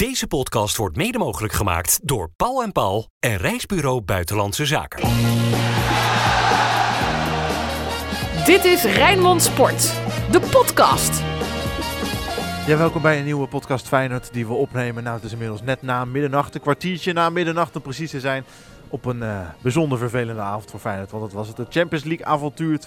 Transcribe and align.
Deze 0.00 0.26
podcast 0.26 0.76
wordt 0.76 0.96
mede 0.96 1.18
mogelijk 1.18 1.52
gemaakt 1.52 2.00
door 2.02 2.30
Paul 2.36 2.62
en 2.62 2.72
Paul 2.72 3.08
en 3.18 3.36
Reisbureau 3.36 4.00
Buitenlandse 4.00 4.66
Zaken. 4.66 5.00
Dit 8.44 8.64
is 8.64 8.84
Rijnmond 8.84 9.42
Sport, 9.42 9.82
de 10.30 10.40
podcast. 10.50 11.22
Ja, 12.66 12.76
welkom 12.76 13.02
bij 13.02 13.18
een 13.18 13.24
nieuwe 13.24 13.46
podcast 13.46 13.88
Feyenoord 13.88 14.32
die 14.32 14.46
we 14.46 14.52
opnemen. 14.52 15.02
Nou, 15.02 15.16
het 15.16 15.24
is 15.24 15.32
inmiddels 15.32 15.62
net 15.62 15.82
na 15.82 16.04
middernacht, 16.04 16.54
een 16.54 16.60
kwartiertje 16.60 17.12
na 17.12 17.30
middernacht 17.30 17.76
om 17.76 17.82
precies 17.82 18.10
te 18.10 18.20
zijn. 18.20 18.44
Op 18.88 19.04
een 19.04 19.22
uh, 19.22 19.48
bijzonder 19.62 19.98
vervelende 19.98 20.40
avond 20.40 20.70
voor 20.70 20.80
Feyenoord. 20.80 21.10
Want 21.10 21.24
het 21.24 21.32
was 21.32 21.48
het 21.48 21.56
de 21.56 21.66
Champions 21.68 22.04
League 22.04 22.26
avontuur 22.26 22.80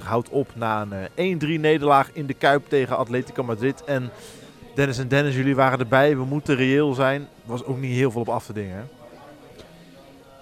2023-2024 0.00 0.02
houdt 0.02 0.28
op 0.28 0.52
na 0.54 0.86
een 1.16 1.36
uh, 1.40 1.56
1-3 1.56 1.60
nederlaag 1.60 2.10
in 2.12 2.26
de 2.26 2.34
Kuip 2.34 2.68
tegen 2.68 2.96
Atletico 2.96 3.42
Madrid. 3.42 3.84
En 3.84 4.10
Dennis 4.74 4.98
en 4.98 5.08
Dennis, 5.08 5.34
jullie 5.34 5.54
waren 5.54 5.78
erbij. 5.78 6.16
We 6.16 6.24
moeten 6.24 6.56
reëel 6.56 6.94
zijn. 6.94 7.28
Was 7.44 7.64
ook 7.64 7.78
niet 7.78 7.94
heel 7.94 8.10
veel 8.10 8.20
op 8.20 8.28
af 8.28 8.46
te 8.46 8.52
dingen. 8.52 8.88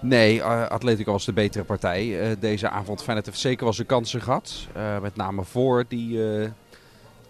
Nee, 0.01 0.43
Atletico 0.43 1.11
was 1.11 1.25
de 1.25 1.33
betere 1.33 1.63
partij 1.63 2.05
uh, 2.05 2.35
deze 2.39 2.69
avond. 2.69 3.03
Feyenoord 3.03 3.37
zeker 3.37 3.63
wel 3.63 3.73
zijn 3.73 3.87
kansen 3.87 4.21
gehad. 4.21 4.67
Uh, 4.77 4.99
met 4.99 5.15
name 5.15 5.43
voor 5.43 5.85
die, 5.87 6.19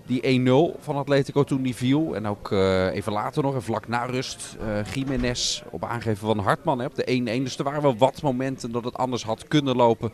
die 0.06 0.76
1-0 0.76 0.80
van 0.80 0.96
Atletico 0.96 1.44
toen 1.44 1.62
die 1.62 1.76
viel. 1.76 2.16
En 2.16 2.28
ook 2.28 2.52
even 2.94 3.12
later 3.12 3.44
nog, 3.44 3.54
en 3.54 3.64
vlak 3.64 3.88
na 3.88 4.06
rust, 4.06 4.58
Jiménez 4.94 5.64
op 5.70 5.86
aangeven 5.86 6.28
van 6.28 6.40
Hartman 6.40 6.80
hè, 6.80 6.86
op 6.86 6.96
de 6.96 7.22
1-1. 7.40 7.44
Dus 7.44 7.58
er 7.58 7.64
waren 7.64 7.82
wel 7.82 7.98
wat 7.98 8.22
momenten 8.22 8.72
dat 8.72 8.84
het 8.84 8.98
anders 8.98 9.24
had 9.24 9.48
kunnen 9.48 9.76
lopen. 9.76 10.12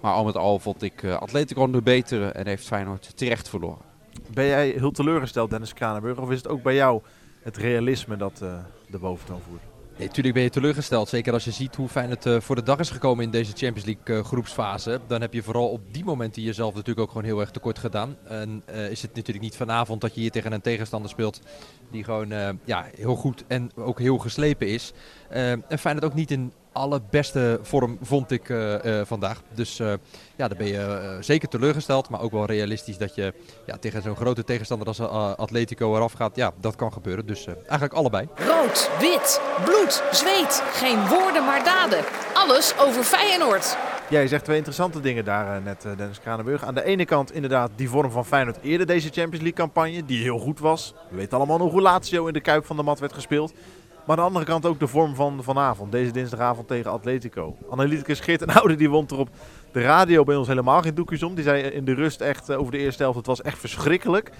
Maar 0.00 0.12
al 0.12 0.24
met 0.24 0.36
al 0.36 0.58
vond 0.58 0.82
ik 0.82 1.04
Atletico 1.04 1.70
de 1.70 1.82
betere 1.82 2.26
en 2.28 2.46
heeft 2.46 2.66
Feyenoord 2.66 3.16
terecht 3.16 3.48
verloren. 3.48 3.91
Ben 4.34 4.46
jij 4.46 4.68
heel 4.68 4.90
teleurgesteld, 4.90 5.50
Dennis 5.50 5.72
Kranenburg? 5.72 6.18
Of 6.18 6.30
is 6.30 6.36
het 6.36 6.48
ook 6.48 6.62
bij 6.62 6.74
jou 6.74 7.02
het 7.42 7.56
realisme 7.56 8.16
dat 8.16 8.38
de 8.90 8.98
boventoon 8.98 9.40
voert? 9.40 9.62
Nee, 9.96 10.06
natuurlijk 10.06 10.34
ben 10.34 10.42
je 10.42 10.50
teleurgesteld. 10.50 11.08
Zeker 11.08 11.32
als 11.32 11.44
je 11.44 11.50
ziet 11.50 11.76
hoe 11.76 11.88
fijn 11.88 12.10
het 12.10 12.26
uh, 12.26 12.40
voor 12.40 12.56
de 12.56 12.62
dag 12.62 12.78
is 12.78 12.90
gekomen 12.90 13.24
in 13.24 13.30
deze 13.30 13.52
Champions 13.56 13.84
League 13.84 14.16
uh, 14.16 14.24
groepsfase. 14.24 15.00
Dan 15.06 15.20
heb 15.20 15.32
je 15.32 15.42
vooral 15.42 15.68
op 15.68 15.80
die 15.90 16.04
momenten 16.04 16.42
jezelf 16.42 16.74
natuurlijk 16.74 17.00
ook 17.00 17.08
gewoon 17.08 17.24
heel 17.24 17.40
erg 17.40 17.50
tekort 17.50 17.78
gedaan. 17.78 18.16
En 18.24 18.62
is 18.66 19.02
het 19.02 19.14
natuurlijk 19.14 19.44
niet 19.44 19.56
vanavond 19.56 20.00
dat 20.00 20.14
je 20.14 20.20
hier 20.20 20.30
tegen 20.30 20.52
een 20.52 20.60
tegenstander 20.60 21.10
speelt 21.10 21.40
die 21.90 22.04
gewoon 22.04 22.58
ja, 22.64 22.86
heel 22.96 23.14
goed 23.14 23.44
en 23.46 23.70
ook 23.74 23.98
heel 23.98 24.18
geslepen 24.18 24.68
is. 24.68 24.92
en 25.28 25.78
fijn 25.78 25.94
het 25.94 26.04
ook 26.04 26.14
niet 26.14 26.30
in 26.30 26.52
allerbeste 26.72 27.58
vorm 27.62 27.98
vond 28.02 28.30
ik 28.30 28.48
uh, 28.48 28.84
uh, 28.84 29.00
vandaag. 29.04 29.42
Dus 29.54 29.80
uh, 29.80 29.92
ja, 30.36 30.48
dan 30.48 30.58
ben 30.58 30.66
je 30.66 31.16
zeker 31.20 31.48
teleurgesteld, 31.48 32.08
maar 32.08 32.20
ook 32.20 32.32
wel 32.32 32.44
realistisch 32.44 32.98
dat 32.98 33.14
je 33.14 33.34
ja, 33.66 33.76
tegen 33.76 34.02
zo'n 34.02 34.16
grote 34.16 34.44
tegenstander 34.44 34.86
als 34.86 35.00
Atletico 35.36 35.96
eraf 35.96 36.12
gaat. 36.12 36.36
Ja, 36.36 36.52
dat 36.60 36.76
kan 36.76 36.92
gebeuren. 36.92 37.26
Dus 37.26 37.46
eigenlijk 37.46 37.92
allebei. 37.92 38.28
Rood, 38.34 38.90
wit, 39.00 39.40
bloed, 39.64 40.02
zweet. 40.10 40.62
Geen 40.72 41.08
woorden 41.08 41.44
maar 41.44 41.64
daden. 41.64 42.04
Alles 42.34 42.78
over 42.78 43.04
Feyenoord. 43.04 43.76
Jij 44.08 44.28
zegt 44.28 44.44
twee 44.44 44.56
interessante 44.56 45.00
dingen 45.00 45.24
daar 45.24 45.62
net, 45.62 45.82
Dennis 45.96 46.20
Kranenburg. 46.20 46.64
Aan 46.64 46.74
de 46.74 46.84
ene 46.84 47.04
kant 47.04 47.32
inderdaad 47.32 47.70
die 47.76 47.88
vorm 47.88 48.10
van 48.10 48.26
Feyenoord 48.26 48.58
eerder 48.62 48.86
deze 48.86 49.08
Champions 49.08 49.42
League 49.42 49.52
campagne, 49.52 50.04
die 50.04 50.22
heel 50.22 50.38
goed 50.38 50.60
was. 50.60 50.94
We 51.10 51.16
weten 51.16 51.36
allemaal 51.36 51.58
nog 51.58 51.70
hoe 51.70 51.80
Lazio 51.80 52.26
in 52.26 52.32
de 52.32 52.40
Kuip 52.40 52.66
van 52.66 52.76
de 52.76 52.82
mat 52.82 52.98
werd 52.98 53.12
gespeeld. 53.12 53.52
Maar 54.06 54.16
aan 54.16 54.22
de 54.22 54.28
andere 54.28 54.44
kant 54.44 54.66
ook 54.66 54.80
de 54.80 54.86
vorm 54.86 55.14
van 55.14 55.42
vanavond. 55.42 55.92
Deze 55.92 56.12
dinsdagavond 56.12 56.68
tegen 56.68 56.90
Atletico. 56.90 57.56
Analyticus 57.70 58.20
Geert 58.20 58.42
en 58.42 58.54
Oude 58.54 58.74
die 58.74 58.90
wond 58.90 59.10
er 59.10 59.18
op 59.18 59.28
de 59.72 59.80
radio 59.80 60.24
bij 60.24 60.36
ons 60.36 60.48
helemaal 60.48 60.82
geen 60.82 60.94
doekjes 60.94 61.22
om. 61.22 61.34
Die 61.34 61.44
zei 61.44 61.62
in 61.62 61.84
de 61.84 61.94
rust 61.94 62.20
echt 62.20 62.52
over 62.52 62.72
de 62.72 62.78
eerste 62.78 63.02
helft, 63.02 63.18
het 63.18 63.26
was 63.26 63.42
echt 63.42 63.58
verschrikkelijk. 63.58 64.30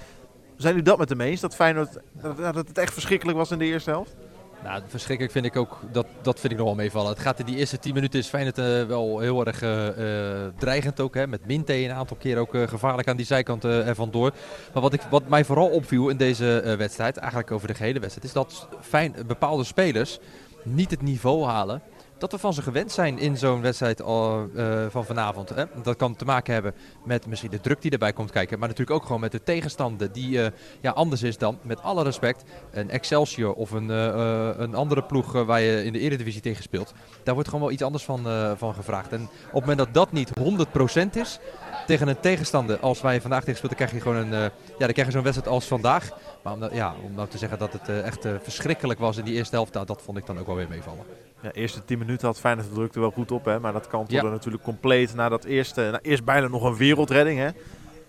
Zijn 0.56 0.76
u 0.76 0.82
dat 0.82 0.98
met 0.98 1.08
hem 1.08 1.20
eens? 1.20 1.40
Dat 1.40 1.54
Feyenoord, 1.54 1.98
dat 2.36 2.54
het 2.54 2.78
echt 2.78 2.92
verschrikkelijk 2.92 3.38
was 3.38 3.50
in 3.50 3.58
de 3.58 3.64
eerste 3.64 3.90
helft? 3.90 4.14
Nou, 4.62 4.82
verschrikkelijk 4.86 5.32
vind 5.32 5.44
ik 5.44 5.56
ook, 5.56 5.78
dat, 5.92 6.06
dat 6.22 6.40
vind 6.40 6.52
ik 6.52 6.58
nog 6.58 6.66
wel 6.66 6.76
meevallen. 6.76 7.10
Het 7.10 7.20
gaat 7.20 7.38
in 7.38 7.46
die 7.46 7.56
eerste 7.56 7.78
10 7.78 7.94
minuten 7.94 8.18
is 8.18 8.26
Feyenoord 8.26 8.58
uh, 8.58 8.84
wel 8.84 9.18
heel 9.18 9.46
erg 9.46 9.62
uh, 9.62 9.86
uh, 9.86 10.46
dreigend 10.58 11.00
ook. 11.00 11.14
Hè? 11.14 11.26
Met 11.26 11.46
Minte 11.46 11.74
een 11.74 11.92
aantal 11.92 12.16
keer 12.16 12.38
ook 12.38 12.56
gevaarlijk 12.68 13.08
aan 13.08 13.16
die 13.16 13.26
zijkant 13.26 13.64
er 13.64 13.94
vandoor. 13.94 14.32
Maar 14.72 14.82
wat, 14.82 14.92
ik, 14.92 15.00
wat 15.10 15.28
mij 15.28 15.44
vooral 15.44 15.68
opviel 15.68 16.08
in 16.08 16.16
deze 16.16 16.74
wedstrijd, 16.78 17.16
eigenlijk 17.16 17.50
over 17.50 17.68
de 17.68 17.74
gehele 17.74 18.00
wedstrijd, 18.00 18.26
is 18.26 18.32
dat 18.32 18.68
fijn, 18.80 19.14
bepaalde 19.26 19.64
spelers 19.64 20.18
niet 20.62 20.90
het 20.90 21.02
niveau 21.02 21.44
halen 21.44 21.82
dat 22.22 22.32
we 22.32 22.38
van 22.38 22.54
ze 22.54 22.62
gewend 22.62 22.92
zijn 22.92 23.18
in 23.18 23.36
zo'n 23.36 23.60
wedstrijd 23.60 24.00
uh, 24.00 24.40
van 24.88 25.04
vanavond. 25.04 25.48
Hè? 25.48 25.64
Dat 25.82 25.96
kan 25.96 26.16
te 26.16 26.24
maken 26.24 26.52
hebben 26.52 26.74
met 27.04 27.26
misschien 27.26 27.50
de 27.50 27.60
druk 27.60 27.82
die 27.82 27.90
erbij 27.90 28.12
komt 28.12 28.30
kijken. 28.30 28.58
Maar 28.58 28.68
natuurlijk 28.68 28.96
ook 28.96 29.06
gewoon 29.06 29.20
met 29.20 29.32
de 29.32 29.42
tegenstander 29.42 30.12
die 30.12 30.38
uh, 30.38 30.46
ja, 30.80 30.90
anders 30.90 31.22
is 31.22 31.38
dan, 31.38 31.58
met 31.62 31.82
alle 31.82 32.02
respect, 32.02 32.44
een 32.70 32.90
Excelsior 32.90 33.52
of 33.52 33.70
een, 33.70 33.88
een 33.88 34.74
andere 34.74 35.02
ploeg 35.02 35.32
waar 35.32 35.60
je 35.60 35.84
in 35.84 35.92
de 35.92 35.98
Eredivisie 35.98 36.40
tegen 36.40 36.62
speelt. 36.62 36.92
Daar 37.22 37.34
wordt 37.34 37.48
gewoon 37.48 37.64
wel 37.64 37.74
iets 37.74 37.82
anders 37.82 38.04
van, 38.04 38.26
van 38.56 38.74
gevraagd. 38.74 39.12
En 39.12 39.22
op 39.22 39.30
het 39.52 39.60
moment 39.60 39.78
dat 39.78 39.94
dat 39.94 40.12
niet 40.12 40.30
100% 40.38 41.10
is, 41.12 41.38
tegen 41.86 42.08
een 42.08 42.20
tegenstander 42.20 42.78
als 42.78 43.00
wij 43.00 43.20
vandaag 43.20 43.40
tegen 43.40 43.56
speelt, 43.56 43.78
dan 43.78 43.86
krijg 43.86 44.04
je 44.04 44.10
gewoon 44.10 44.32
een, 44.32 44.40
ja, 44.40 44.50
dan 44.78 44.92
krijg 44.92 45.06
je 45.06 45.12
zo'n 45.12 45.22
wedstrijd 45.22 45.52
als 45.52 45.66
vandaag. 45.66 46.10
Maar 46.42 46.52
om, 46.52 46.60
dat, 46.60 46.72
ja, 46.72 46.94
om 47.04 47.14
nou 47.14 47.28
te 47.28 47.38
zeggen 47.38 47.58
dat 47.58 47.72
het 47.72 47.88
echt 47.88 48.26
verschrikkelijk 48.42 49.00
was 49.00 49.16
in 49.16 49.24
die 49.24 49.34
eerste 49.34 49.54
helft, 49.54 49.72
nou, 49.72 49.86
dat 49.86 50.02
vond 50.02 50.18
ik 50.18 50.26
dan 50.26 50.38
ook 50.38 50.46
wel 50.46 50.56
weer 50.56 50.68
meevallen. 50.68 51.04
Ja, 51.42 51.48
de 51.48 51.54
eerste 51.54 51.84
10 51.84 51.98
minuten 51.98 52.26
had 52.26 52.40
Feyenoord 52.40 52.68
de 52.68 52.74
drukte 52.74 53.00
wel 53.00 53.10
goed 53.10 53.32
op, 53.32 53.44
hè, 53.44 53.60
maar 53.60 53.72
dat 53.72 53.86
kantelde 53.86 54.26
ja. 54.26 54.32
natuurlijk 54.32 54.62
compleet 54.62 55.14
na 55.14 55.28
dat 55.28 55.44
eerste. 55.44 55.80
Nou, 55.80 55.98
eerst 56.02 56.24
bijna 56.24 56.48
nog 56.48 56.62
een 56.62 56.76
wereldredding, 56.76 57.38
hè? 57.38 57.48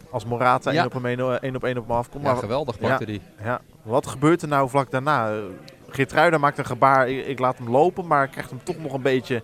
Als 0.09 0.25
Morata 0.25 0.71
ja. 0.71 0.81
1 0.81 0.95
op 0.95 1.05
1 1.05 1.41
1 1.41 1.55
op 1.55 1.63
1 1.63 1.77
op 1.77 1.87
hem 1.87 1.97
afkomt. 1.97 2.23
Ja, 2.23 2.31
maar, 2.31 2.39
geweldig 2.39 2.79
pakte 2.79 3.05
die. 3.05 3.21
Ja. 3.43 3.61
Wat 3.81 4.07
gebeurt 4.07 4.41
er 4.41 4.47
nou 4.47 4.69
vlak 4.69 4.91
daarna? 4.91 5.39
Geertruida 5.89 6.37
maakt 6.37 6.57
een 6.57 6.65
gebaar, 6.65 7.09
ik, 7.09 7.25
ik 7.25 7.39
laat 7.39 7.57
hem 7.57 7.69
lopen, 7.69 8.07
maar 8.07 8.27
krijgt 8.27 8.49
hem 8.49 8.63
toch 8.63 8.77
nog 8.77 8.93
een 8.93 9.01
beetje 9.01 9.43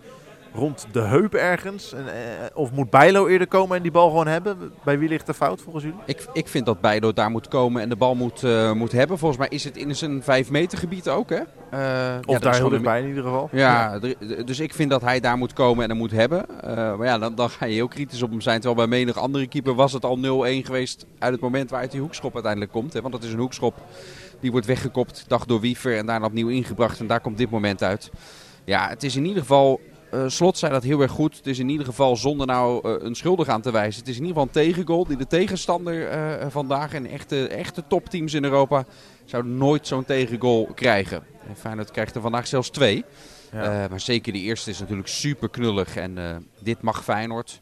rond 0.54 0.86
de 0.92 1.00
heup 1.00 1.34
ergens? 1.34 1.92
En, 1.92 2.14
eh, 2.14 2.46
of 2.54 2.72
moet 2.72 2.90
Bijlo 2.90 3.26
eerder 3.26 3.46
komen 3.46 3.76
en 3.76 3.82
die 3.82 3.90
bal 3.90 4.08
gewoon 4.08 4.26
hebben? 4.26 4.72
Bij 4.84 4.98
wie 4.98 5.08
ligt 5.08 5.26
de 5.26 5.34
fout 5.34 5.60
volgens 5.60 5.84
jullie? 5.84 5.98
Ik, 6.04 6.26
ik 6.32 6.48
vind 6.48 6.66
dat 6.66 6.80
Bijlo 6.80 7.12
daar 7.12 7.30
moet 7.30 7.48
komen 7.48 7.82
en 7.82 7.88
de 7.88 7.96
bal 7.96 8.14
moet, 8.14 8.42
uh, 8.42 8.72
moet 8.72 8.92
hebben. 8.92 9.18
Volgens 9.18 9.40
mij 9.40 9.48
is 9.48 9.64
het 9.64 9.76
in 9.76 9.96
zijn 9.96 10.22
5 10.22 10.50
meter 10.50 10.78
gebied 10.78 11.08
ook. 11.08 11.30
Hè? 11.30 11.36
Uh, 11.36 12.18
of 12.24 12.34
ja, 12.34 12.38
daar 12.38 12.54
heel 12.54 12.68
dichtbij 12.68 13.00
in 13.00 13.08
ieder 13.08 13.22
geval. 13.22 13.48
Ja, 13.52 13.98
ja, 14.18 14.42
dus 14.44 14.60
ik 14.60 14.74
vind 14.74 14.90
dat 14.90 15.02
hij 15.02 15.20
daar 15.20 15.36
moet 15.36 15.52
komen 15.52 15.84
en 15.84 15.90
er 15.90 15.96
moet 15.96 16.10
hebben. 16.10 16.46
Uh, 16.64 16.96
maar 16.96 17.06
ja, 17.06 17.18
dan, 17.18 17.34
dan 17.34 17.50
ga 17.50 17.64
je 17.64 17.74
heel 17.74 17.88
kritisch 17.88 18.22
op 18.22 18.30
hem 18.30 18.40
zijn. 18.40 18.60
Terwijl 18.60 18.88
bij 18.88 18.98
menig 18.98 19.16
andere 19.16 19.46
keeper 19.46 19.74
was 19.74 19.92
het 19.92 20.04
al 20.04 20.18
0-1 20.18 20.20
geweest 20.66 21.06
uit 21.18 21.32
het 21.32 21.40
moment 21.40 21.70
waaruit 21.70 21.90
die 21.92 22.00
hoekschop 22.00 22.34
uiteindelijk 22.34 22.72
komt. 22.72 22.92
Hè? 22.92 23.00
Want 23.00 23.14
dat 23.14 23.22
is 23.22 23.32
een 23.32 23.38
hoekschop 23.38 23.74
die 24.40 24.50
wordt 24.50 24.66
weggekopt, 24.66 25.24
dag 25.28 25.44
door 25.44 25.60
Wiever 25.60 25.96
en 25.96 26.06
daarna 26.06 26.26
opnieuw 26.26 26.48
ingebracht. 26.48 27.00
En 27.00 27.06
daar 27.06 27.20
komt 27.20 27.38
dit 27.38 27.50
moment 27.50 27.82
uit. 27.82 28.10
Ja, 28.64 28.88
het 28.88 29.02
is 29.02 29.16
in 29.16 29.24
ieder 29.24 29.40
geval 29.40 29.80
uh, 30.14 30.24
Slot 30.26 30.58
zei 30.58 30.72
dat 30.72 30.82
heel 30.82 31.00
erg 31.00 31.10
goed. 31.10 31.36
Het 31.36 31.46
is 31.46 31.58
in 31.58 31.68
ieder 31.68 31.86
geval 31.86 32.16
zonder 32.16 32.46
nou 32.46 32.88
uh, 32.88 32.94
een 32.98 33.14
schuldig 33.14 33.48
aan 33.48 33.60
te 33.60 33.70
wijzen. 33.70 34.00
Het 34.00 34.08
is 34.08 34.16
in 34.16 34.24
ieder 34.24 34.40
geval 34.40 34.48
een 34.48 34.64
tegengoal 34.64 35.06
die 35.06 35.16
de 35.16 35.26
tegenstander 35.26 36.12
uh, 36.12 36.46
vandaag 36.48 36.94
en 36.94 37.06
echte, 37.06 37.48
echte 37.48 37.84
topteams 37.88 38.34
in 38.34 38.44
Europa 38.44 38.84
zouden 39.24 39.56
nooit 39.56 39.86
zo'n 39.86 40.04
tegengoal 40.04 40.68
krijgen. 40.74 41.22
En 41.48 41.56
Feyenoord 41.56 41.90
krijgt 41.90 42.14
er 42.14 42.20
vandaag 42.20 42.46
zelfs 42.46 42.70
twee. 42.70 43.04
Ja. 43.52 43.86
maar 43.90 44.00
zeker 44.00 44.32
die 44.32 44.42
eerste 44.42 44.70
is 44.70 44.78
natuurlijk 44.78 45.08
super 45.08 45.48
knullig 45.48 45.96
en 45.96 46.46
dit 46.60 46.82
mag 46.82 47.04
Feyenoord. 47.04 47.60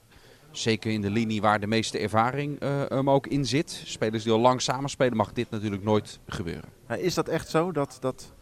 Zeker 0.50 0.90
in 0.90 1.00
de 1.00 1.10
linie 1.10 1.40
waar 1.40 1.60
de 1.60 1.66
meeste 1.66 1.98
ervaring 1.98 2.60
hem 2.88 3.10
ook 3.10 3.26
in 3.26 3.46
zit. 3.46 3.82
Spelers 3.84 4.22
die 4.22 4.32
al 4.32 4.38
lang 4.38 4.62
samenspelen 4.62 5.16
mag 5.16 5.32
dit 5.32 5.50
natuurlijk 5.50 5.82
nooit 5.82 6.18
gebeuren. 6.26 6.68
Is 6.88 7.14
dat 7.14 7.28
echt 7.28 7.48
zo 7.48 7.72
dat... 7.72 7.96
dat 8.00 8.32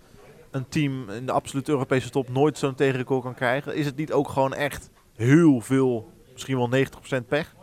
een 0.57 0.69
team 0.69 1.11
in 1.11 1.27
de 1.27 1.33
absolute 1.33 1.71
Europese 1.71 2.11
top 2.11 2.29
nooit 2.29 2.59
zo'n 2.59 2.75
tegengoal 2.75 3.21
kan 3.21 3.35
krijgen? 3.35 3.75
Is 3.75 3.87
het 3.87 3.97
niet 3.97 4.13
ook 4.13 4.29
gewoon 4.29 4.55
echt 4.55 4.91
heel 5.15 5.61
veel, 5.61 6.13
misschien 6.33 6.57
wel 6.57 6.71
90% 7.23 7.27
pech? 7.29 7.55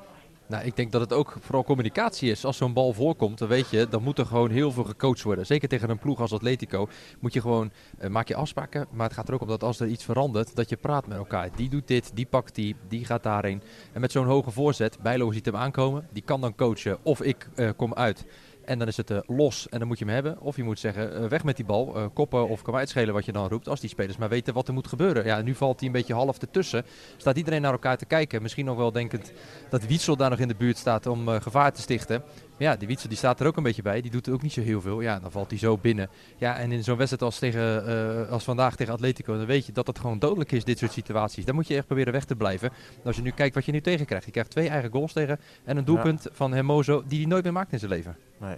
Nou, 0.47 0.65
ik 0.65 0.75
denk 0.75 0.91
dat 0.91 1.01
het 1.01 1.13
ook 1.13 1.35
vooral 1.39 1.63
communicatie 1.63 2.31
is. 2.31 2.45
Als 2.45 2.57
zo'n 2.57 2.73
bal 2.73 2.93
voorkomt, 2.93 3.37
dan 3.37 3.47
weet 3.47 3.69
je, 3.69 3.87
dan 3.89 4.03
moet 4.03 4.19
er 4.19 4.25
gewoon 4.25 4.49
heel 4.49 4.71
veel 4.71 4.83
gecoacht 4.83 5.21
worden. 5.21 5.45
Zeker 5.45 5.69
tegen 5.69 5.89
een 5.89 5.99
ploeg 5.99 6.19
als 6.19 6.33
Atletico 6.33 6.87
moet 7.19 7.33
je 7.33 7.41
gewoon, 7.41 7.71
uh, 8.01 8.09
maak 8.09 8.27
je 8.27 8.35
afspraken. 8.35 8.87
Maar 8.91 9.05
het 9.05 9.15
gaat 9.15 9.27
er 9.27 9.33
ook 9.33 9.41
om 9.41 9.47
dat 9.47 9.63
als 9.63 9.79
er 9.79 9.87
iets 9.87 10.03
verandert, 10.03 10.55
dat 10.55 10.69
je 10.69 10.77
praat 10.77 11.07
met 11.07 11.17
elkaar. 11.17 11.49
Die 11.55 11.69
doet 11.69 11.87
dit, 11.87 12.11
die 12.13 12.25
pakt 12.25 12.55
die, 12.55 12.75
die 12.87 13.05
gaat 13.05 13.23
daarheen. 13.23 13.61
En 13.93 14.01
met 14.01 14.11
zo'n 14.11 14.25
hoge 14.25 14.51
voorzet, 14.51 14.97
Bijlo 15.01 15.31
ziet 15.31 15.45
hem 15.45 15.55
aankomen, 15.55 16.07
die 16.11 16.23
kan 16.23 16.41
dan 16.41 16.55
coachen. 16.55 16.97
Of 17.03 17.21
ik 17.21 17.49
uh, 17.55 17.69
kom 17.75 17.93
uit. 17.93 18.25
En 18.65 18.79
dan 18.79 18.87
is 18.87 18.97
het 18.97 19.11
uh, 19.11 19.17
los 19.25 19.69
en 19.69 19.79
dan 19.79 19.87
moet 19.87 19.99
je 19.99 20.05
hem 20.05 20.13
hebben. 20.13 20.39
Of 20.39 20.55
je 20.55 20.63
moet 20.63 20.79
zeggen, 20.79 21.21
uh, 21.21 21.27
weg 21.27 21.43
met 21.43 21.55
die 21.55 21.65
bal, 21.65 21.97
uh, 21.97 22.05
koppen 22.13 22.47
of 22.47 22.61
kan 22.61 22.75
uitschelen 22.75 23.13
wat 23.13 23.25
je 23.25 23.31
dan 23.31 23.47
roept. 23.47 23.67
Als 23.67 23.79
die 23.79 23.89
spelers 23.89 24.17
maar 24.17 24.29
weten 24.29 24.53
wat 24.53 24.67
er 24.67 24.73
moet 24.73 24.87
gebeuren. 24.87 25.25
Ja, 25.25 25.41
nu 25.41 25.55
valt 25.55 25.79
hij 25.79 25.87
een 25.87 25.93
beetje 25.93 26.13
half 26.13 26.41
ertussen. 26.41 26.85
Staat 27.17 27.37
iedereen 27.37 27.61
naar 27.61 27.71
elkaar 27.71 27.97
te 27.97 28.05
kijken. 28.05 28.41
Misschien 28.41 28.65
nog 28.65 28.77
wel 28.77 28.91
denkend 28.91 29.31
dat 29.69 29.85
Wietsel 29.85 30.15
daar 30.15 30.29
nog 30.29 30.39
in 30.39 30.47
de 30.47 30.55
buurt 30.55 30.77
staat 30.77 31.05
om 31.05 31.27
gevaar 31.27 31.73
te 31.73 31.81
stichten. 31.81 32.23
Ja, 32.63 32.75
die 32.75 32.87
Wietsel 32.87 33.09
die 33.09 33.17
staat 33.17 33.39
er 33.39 33.47
ook 33.47 33.57
een 33.57 33.63
beetje 33.63 33.81
bij. 33.81 34.01
Die 34.01 34.11
doet 34.11 34.29
ook 34.29 34.41
niet 34.41 34.53
zo 34.53 34.61
heel 34.61 34.81
veel. 34.81 35.01
Ja, 35.01 35.19
dan 35.19 35.31
valt 35.31 35.49
hij 35.49 35.59
zo 35.59 35.77
binnen. 35.77 36.09
Ja, 36.37 36.57
en 36.57 36.71
in 36.71 36.83
zo'n 36.83 36.97
wedstrijd 36.97 37.23
als, 37.23 37.39
tegen, 37.39 38.29
als 38.29 38.43
vandaag 38.43 38.75
tegen 38.75 38.93
Atletico, 38.93 39.37
dan 39.37 39.45
weet 39.45 39.65
je 39.65 39.71
dat 39.71 39.87
het 39.87 39.99
gewoon 39.99 40.19
dodelijk 40.19 40.51
is, 40.51 40.63
dit 40.63 40.77
soort 40.77 40.91
situaties. 40.91 41.45
Dan 41.45 41.55
moet 41.55 41.67
je 41.67 41.75
echt 41.75 41.85
proberen 41.85 42.13
weg 42.13 42.23
te 42.23 42.35
blijven. 42.35 42.69
Als 43.03 43.15
je 43.15 43.21
nu 43.21 43.31
kijkt 43.31 43.55
wat 43.55 43.65
je 43.65 43.71
nu 43.71 43.81
tegenkrijgt. 43.81 44.25
Je 44.25 44.31
krijgt 44.31 44.49
twee 44.49 44.69
eigen 44.69 44.91
goals 44.91 45.13
tegen 45.13 45.39
en 45.63 45.77
een 45.77 45.85
doelpunt 45.85 46.23
ja. 46.23 46.29
van 46.33 46.53
Hermoso 46.53 47.03
die 47.07 47.19
hij 47.19 47.27
nooit 47.27 47.43
meer 47.43 47.53
maakt 47.53 47.71
in 47.71 47.79
zijn 47.79 47.91
leven. 47.91 48.17
Nee. 48.37 48.55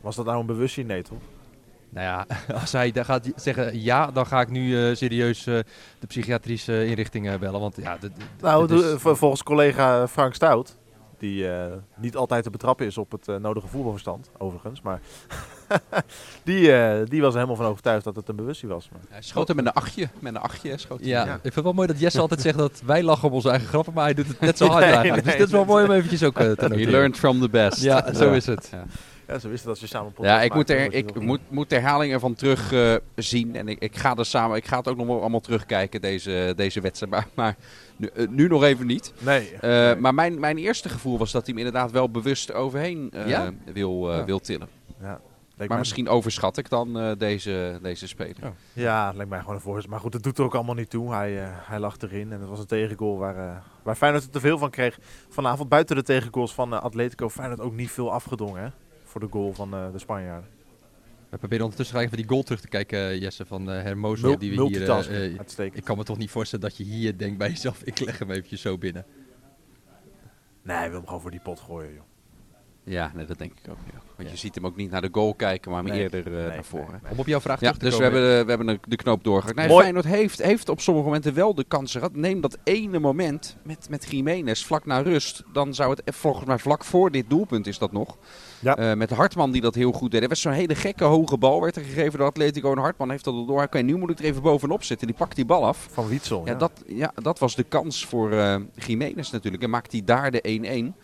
Was 0.00 0.16
dat 0.16 0.24
nou 0.24 0.40
een 0.40 0.46
bewustzijn? 0.46 0.86
Nee, 0.86 1.02
toch? 1.02 1.18
Nou 1.88 2.06
ja, 2.06 2.26
als 2.60 2.72
hij 2.72 2.92
daar 2.92 3.04
gaat 3.04 3.30
zeggen 3.36 3.82
ja, 3.82 4.10
dan 4.10 4.26
ga 4.26 4.40
ik 4.40 4.50
nu 4.50 4.88
eh, 4.88 4.94
serieus 4.96 5.46
eh, 5.46 5.58
de 5.98 6.06
psychiatrische 6.06 6.86
inrichting 6.86 7.38
bellen. 7.38 7.60
Want 7.60 7.76
ja, 7.76 7.98
Nou, 8.40 8.74
is- 8.74 9.00
volgens 9.00 9.42
collega 9.42 10.08
Frank 10.08 10.34
Stout, 10.34 10.76
die 11.18 11.50
eh, 11.50 11.72
niet 11.96 12.16
altijd 12.16 12.42
te 12.44 12.50
betrappen 12.50 12.86
is 12.86 12.98
op 12.98 13.10
het 13.12 13.28
eh, 13.28 13.36
nodige 13.36 13.66
voetbalverstand, 13.66 14.30
overigens, 14.38 14.80
maar 14.82 15.00
die, 16.44 16.72
eh, 16.72 17.06
die 17.08 17.20
was 17.20 17.30
er 17.30 17.34
helemaal 17.40 17.56
van 17.56 17.66
overtuigd 17.66 18.04
dat 18.04 18.16
het 18.16 18.28
een 18.28 18.36
bewustzijn 18.36 18.70
was. 18.70 18.88
Maar, 18.92 19.00
Hij 19.08 19.22
schoot 19.22 19.46
hem 19.48 19.56
met 19.56 19.66
een 19.66 19.72
achtje. 19.72 20.08
Met 20.18 20.34
een 20.34 20.40
achtje 20.40 20.78
schoot 20.78 21.00
hij. 21.00 21.08
ja, 21.08 21.24
Ja. 21.24 21.34
ik 21.34 21.40
vind 21.42 21.54
het 21.54 21.64
wel 21.64 21.72
mooi 21.72 21.86
dat 21.88 22.00
Jesse 22.00 22.20
altijd 22.20 22.40
zegt 22.40 22.58
dat 22.58 22.82
wij 22.84 23.02
lachen 23.02 23.28
op 23.28 23.34
onze 23.34 23.50
eigen 23.50 23.68
grappen, 23.68 23.92
maar 23.92 24.04
hij 24.04 24.14
doet 24.14 24.26
het 24.28 24.40
net 24.40 24.58
zo 24.58 24.66
hard 24.70 24.84
Nee, 24.84 24.92
eigenlijk. 24.94 25.24
Dus 25.24 25.36
dit 25.36 25.46
is 25.46 25.52
wel 25.52 25.64
mooi 25.64 25.84
om 25.84 25.90
eventjes 25.90 26.22
ook 26.22 26.34
te 26.34 26.42
He 26.42 26.68
noteren. 26.68 26.90
learned 26.90 27.16
from 27.16 27.40
the 27.40 27.48
best. 27.48 27.82
Ja, 27.82 28.14
zo 28.14 28.24
Ja. 28.30 28.34
is 28.34 28.46
het. 28.46 28.70
ja, 29.28 29.38
ze 29.38 29.48
wisten 29.48 29.68
dat 29.68 29.78
ze 29.78 29.86
samen 29.86 30.12
Ja, 30.20 30.42
ik 30.42 30.54
moet, 30.54 30.70
er, 30.70 30.92
ik 30.92 31.20
moet, 31.20 31.40
moet 31.48 31.68
de 31.68 31.74
herhaling 31.74 32.12
ervan 32.12 32.34
terug 32.34 32.72
zien. 33.14 33.56
En 33.56 33.68
ik, 33.68 33.78
ik, 33.78 33.96
ga 33.96 34.16
er 34.16 34.26
samen, 34.26 34.56
ik 34.56 34.66
ga 34.66 34.76
het 34.78 34.88
ook 34.88 34.96
nog 34.96 35.06
wel 35.06 35.20
allemaal 35.20 35.40
terugkijken, 35.40 36.00
deze, 36.00 36.52
deze 36.56 36.80
wedstrijd. 36.80 37.12
Maar, 37.12 37.26
maar 37.34 37.56
nu, 37.96 38.06
eh, 38.06 38.28
nu 38.28 38.48
nog 38.48 38.62
even 38.62 38.86
niet. 38.86 39.12
Nee. 39.18 39.52
Eh, 39.54 39.60
nee. 39.70 39.96
Maar 39.96 40.14
mijn, 40.14 40.40
mijn 40.40 40.58
eerste 40.58 40.88
gevoel 40.88 41.18
was 41.18 41.32
dat 41.32 41.46
hij 41.46 41.54
hem 41.56 41.64
inderdaad 41.66 41.90
wel 41.90 42.10
bewust 42.10 42.52
overheen 42.52 43.10
eh, 43.12 43.28
Ja? 43.28 43.52
wil, 43.72 44.12
Ja. 44.12 44.24
wil 44.24 44.38
tillen. 44.38 44.68
ja, 45.00 45.20
Maar 45.68 45.78
misschien 45.78 46.08
overschat 46.08 46.56
ik 46.56 46.68
dan 46.68 47.14
deze, 47.18 47.78
deze 47.82 48.08
speler. 48.08 48.36
Oh. 48.42 48.48
Ja, 48.72 49.06
het 49.06 49.14
lijkt 49.16 49.30
mij 49.30 49.40
gewoon 49.40 49.54
een 49.54 49.60
voorzet. 49.60 49.90
Maar 49.90 50.00
goed, 50.00 50.12
dat 50.12 50.22
doet 50.22 50.38
er 50.38 50.44
ook 50.44 50.54
allemaal 50.54 50.74
niet 50.74 50.90
toe. 50.90 51.14
Hij, 51.14 51.32
hij 51.48 51.78
lag 51.78 51.96
erin 51.98 52.32
en 52.32 52.40
het 52.40 52.48
was 52.48 52.58
een 52.58 52.66
tegengoal 52.66 53.18
waar, 53.18 53.36
eh 53.36 53.56
waar 53.82 53.94
Feyenoord 53.96 54.24
er 54.24 54.30
te 54.30 54.40
veel 54.40 54.58
van 54.58 54.70
kreeg. 54.70 54.98
Vanavond 55.28 55.68
buiten 55.68 55.96
de 55.96 56.02
tegengoals 56.02 56.54
van 56.54 56.82
Atletico 56.82 57.28
Feyenoord 57.28 57.60
ook 57.60 57.74
niet 57.74 57.90
veel 57.90 58.12
afgedwongen 58.12 58.62
hè, 58.62 58.68
voor 59.04 59.20
de 59.20 59.28
goal 59.30 59.52
van 59.52 59.70
de 59.70 59.98
Spanjaarden. 59.98 60.50
We 61.28 61.36
proberen 61.38 61.64
ondertussen 61.64 61.98
even 61.98 62.16
die 62.16 62.28
goal 62.28 62.42
terug 62.42 62.60
te 62.60 62.68
kijken, 62.68 62.98
eh, 62.98 63.20
Jesse, 63.20 63.46
van 63.46 63.70
eh 63.70 63.82
Hermoso. 63.82 64.28
Mul- 64.28 64.38
die 64.38 64.56
we 64.56 64.66
hier, 64.66 64.90
uitstekend. 65.38 65.76
ik 65.76 65.84
kan 65.84 65.96
me 65.96 66.04
toch 66.04 66.18
niet 66.18 66.30
voorstellen 66.30 66.64
dat 66.68 66.76
je 66.76 66.84
hier 66.84 67.18
denkt 67.18 67.38
bij 67.38 67.48
jezelf, 67.48 67.82
ik 67.92 68.00
leg 68.00 68.18
hem 68.18 68.30
eventjes 68.30 68.60
zo 68.60 68.78
binnen. 68.78 69.04
Nee, 70.62 70.76
hij 70.76 70.86
wil 70.88 70.96
hem 70.96 71.06
gewoon 71.06 71.20
voor 71.20 71.30
die 71.30 71.40
pot 71.40 71.60
gooien, 71.60 71.92
joh. 71.94 72.02
Ja, 72.88 73.10
nee, 73.14 73.26
dat 73.26 73.38
denk 73.38 73.52
ik 73.62 73.70
ook. 73.70 73.76
Ja. 73.92 73.92
Want 74.16 74.28
Ja. 74.28 74.34
je 74.34 74.40
ziet 74.40 74.54
hem 74.54 74.66
ook 74.66 74.76
niet 74.76 74.90
naar 74.90 75.00
de 75.00 75.08
goal 75.12 75.34
kijken, 75.34 75.70
maar 75.70 75.82
Nee, 75.82 76.00
eerder 76.00 76.26
eh, 76.26 76.32
nee, 76.32 76.46
naar 76.46 76.64
voren. 76.64 77.00
Om 77.10 77.18
op 77.18 77.26
jouw 77.26 77.40
vraag 77.40 77.60
Ja, 77.60 77.72
terug 77.72 77.78
te 77.78 77.84
dus 77.84 77.96
we 77.96 78.02
komen. 78.02 78.20
hebben, 78.20 78.38
de, 78.38 78.44
we 78.44 78.48
hebben 78.48 78.66
de, 78.66 78.88
de 78.88 78.96
knoop 78.96 79.24
doorgehakt. 79.24 79.56
Nee, 79.56 79.68
Mooi. 79.68 79.80
Feyenoord 79.80 80.04
heeft, 80.06 80.42
heeft 80.42 80.68
op 80.68 80.80
sommige 80.80 81.06
momenten 81.06 81.34
wel 81.34 81.54
de 81.54 81.64
kansen 81.64 82.00
gehad. 82.00 82.16
Neem 82.16 82.40
dat 82.40 82.58
ene 82.64 82.98
moment 82.98 83.56
met, 83.62 83.86
met 83.90 84.06
Jiménez 84.10 84.64
vlak 84.64 84.86
na 84.86 84.98
rust. 85.00 85.42
Dan 85.52 85.74
zou 85.74 85.90
het, 85.90 86.02
eh, 86.04 86.14
volgens 86.14 86.46
mij 86.46 86.58
vlak 86.58 86.84
voor 86.84 87.10
dit 87.10 87.30
doelpunt 87.30 87.66
is 87.66 87.78
dat 87.78 87.92
nog. 87.92 88.16
Ja. 88.58 88.76
Eh, 88.76 88.96
met 88.96 89.10
Hartman 89.10 89.50
die 89.50 89.60
dat 89.60 89.74
heel 89.74 89.92
goed 89.92 90.10
deed. 90.10 90.22
Er 90.22 90.28
was 90.28 90.40
zo'n 90.40 90.52
hele 90.52 90.74
gekke 90.74 91.04
hoge 91.04 91.38
bal 91.38 91.60
werd 91.60 91.76
er 91.76 91.82
gegeven 91.82 92.18
door 92.18 92.28
Atletico. 92.28 92.72
En 92.72 92.78
Hartman 92.78 93.10
heeft 93.10 93.24
dat 93.24 93.34
al 93.34 93.46
door. 93.46 93.62
Oké, 93.62 93.78
nu 93.78 93.96
moet 93.96 94.10
ik 94.10 94.18
er 94.18 94.24
even 94.24 94.42
bovenop 94.42 94.82
zitten. 94.82 95.06
Die 95.06 95.16
pakt 95.16 95.36
die 95.36 95.44
bal 95.44 95.66
af. 95.66 95.88
Van 95.90 96.08
Wietsel. 96.08 96.42
Ja, 96.44 96.52
ja. 96.52 96.58
dat, 96.58 96.72
ja, 96.86 97.12
dat 97.22 97.38
was 97.38 97.54
de 97.54 97.62
kans 97.64 98.06
voor 98.06 98.32
eh 98.32 98.56
Jiménez 98.74 99.30
natuurlijk. 99.30 99.62
En 99.62 99.70
maakt 99.70 99.92
hij 99.92 100.02
daar 100.04 100.30
de 100.30 100.40
1-1. 100.42 100.94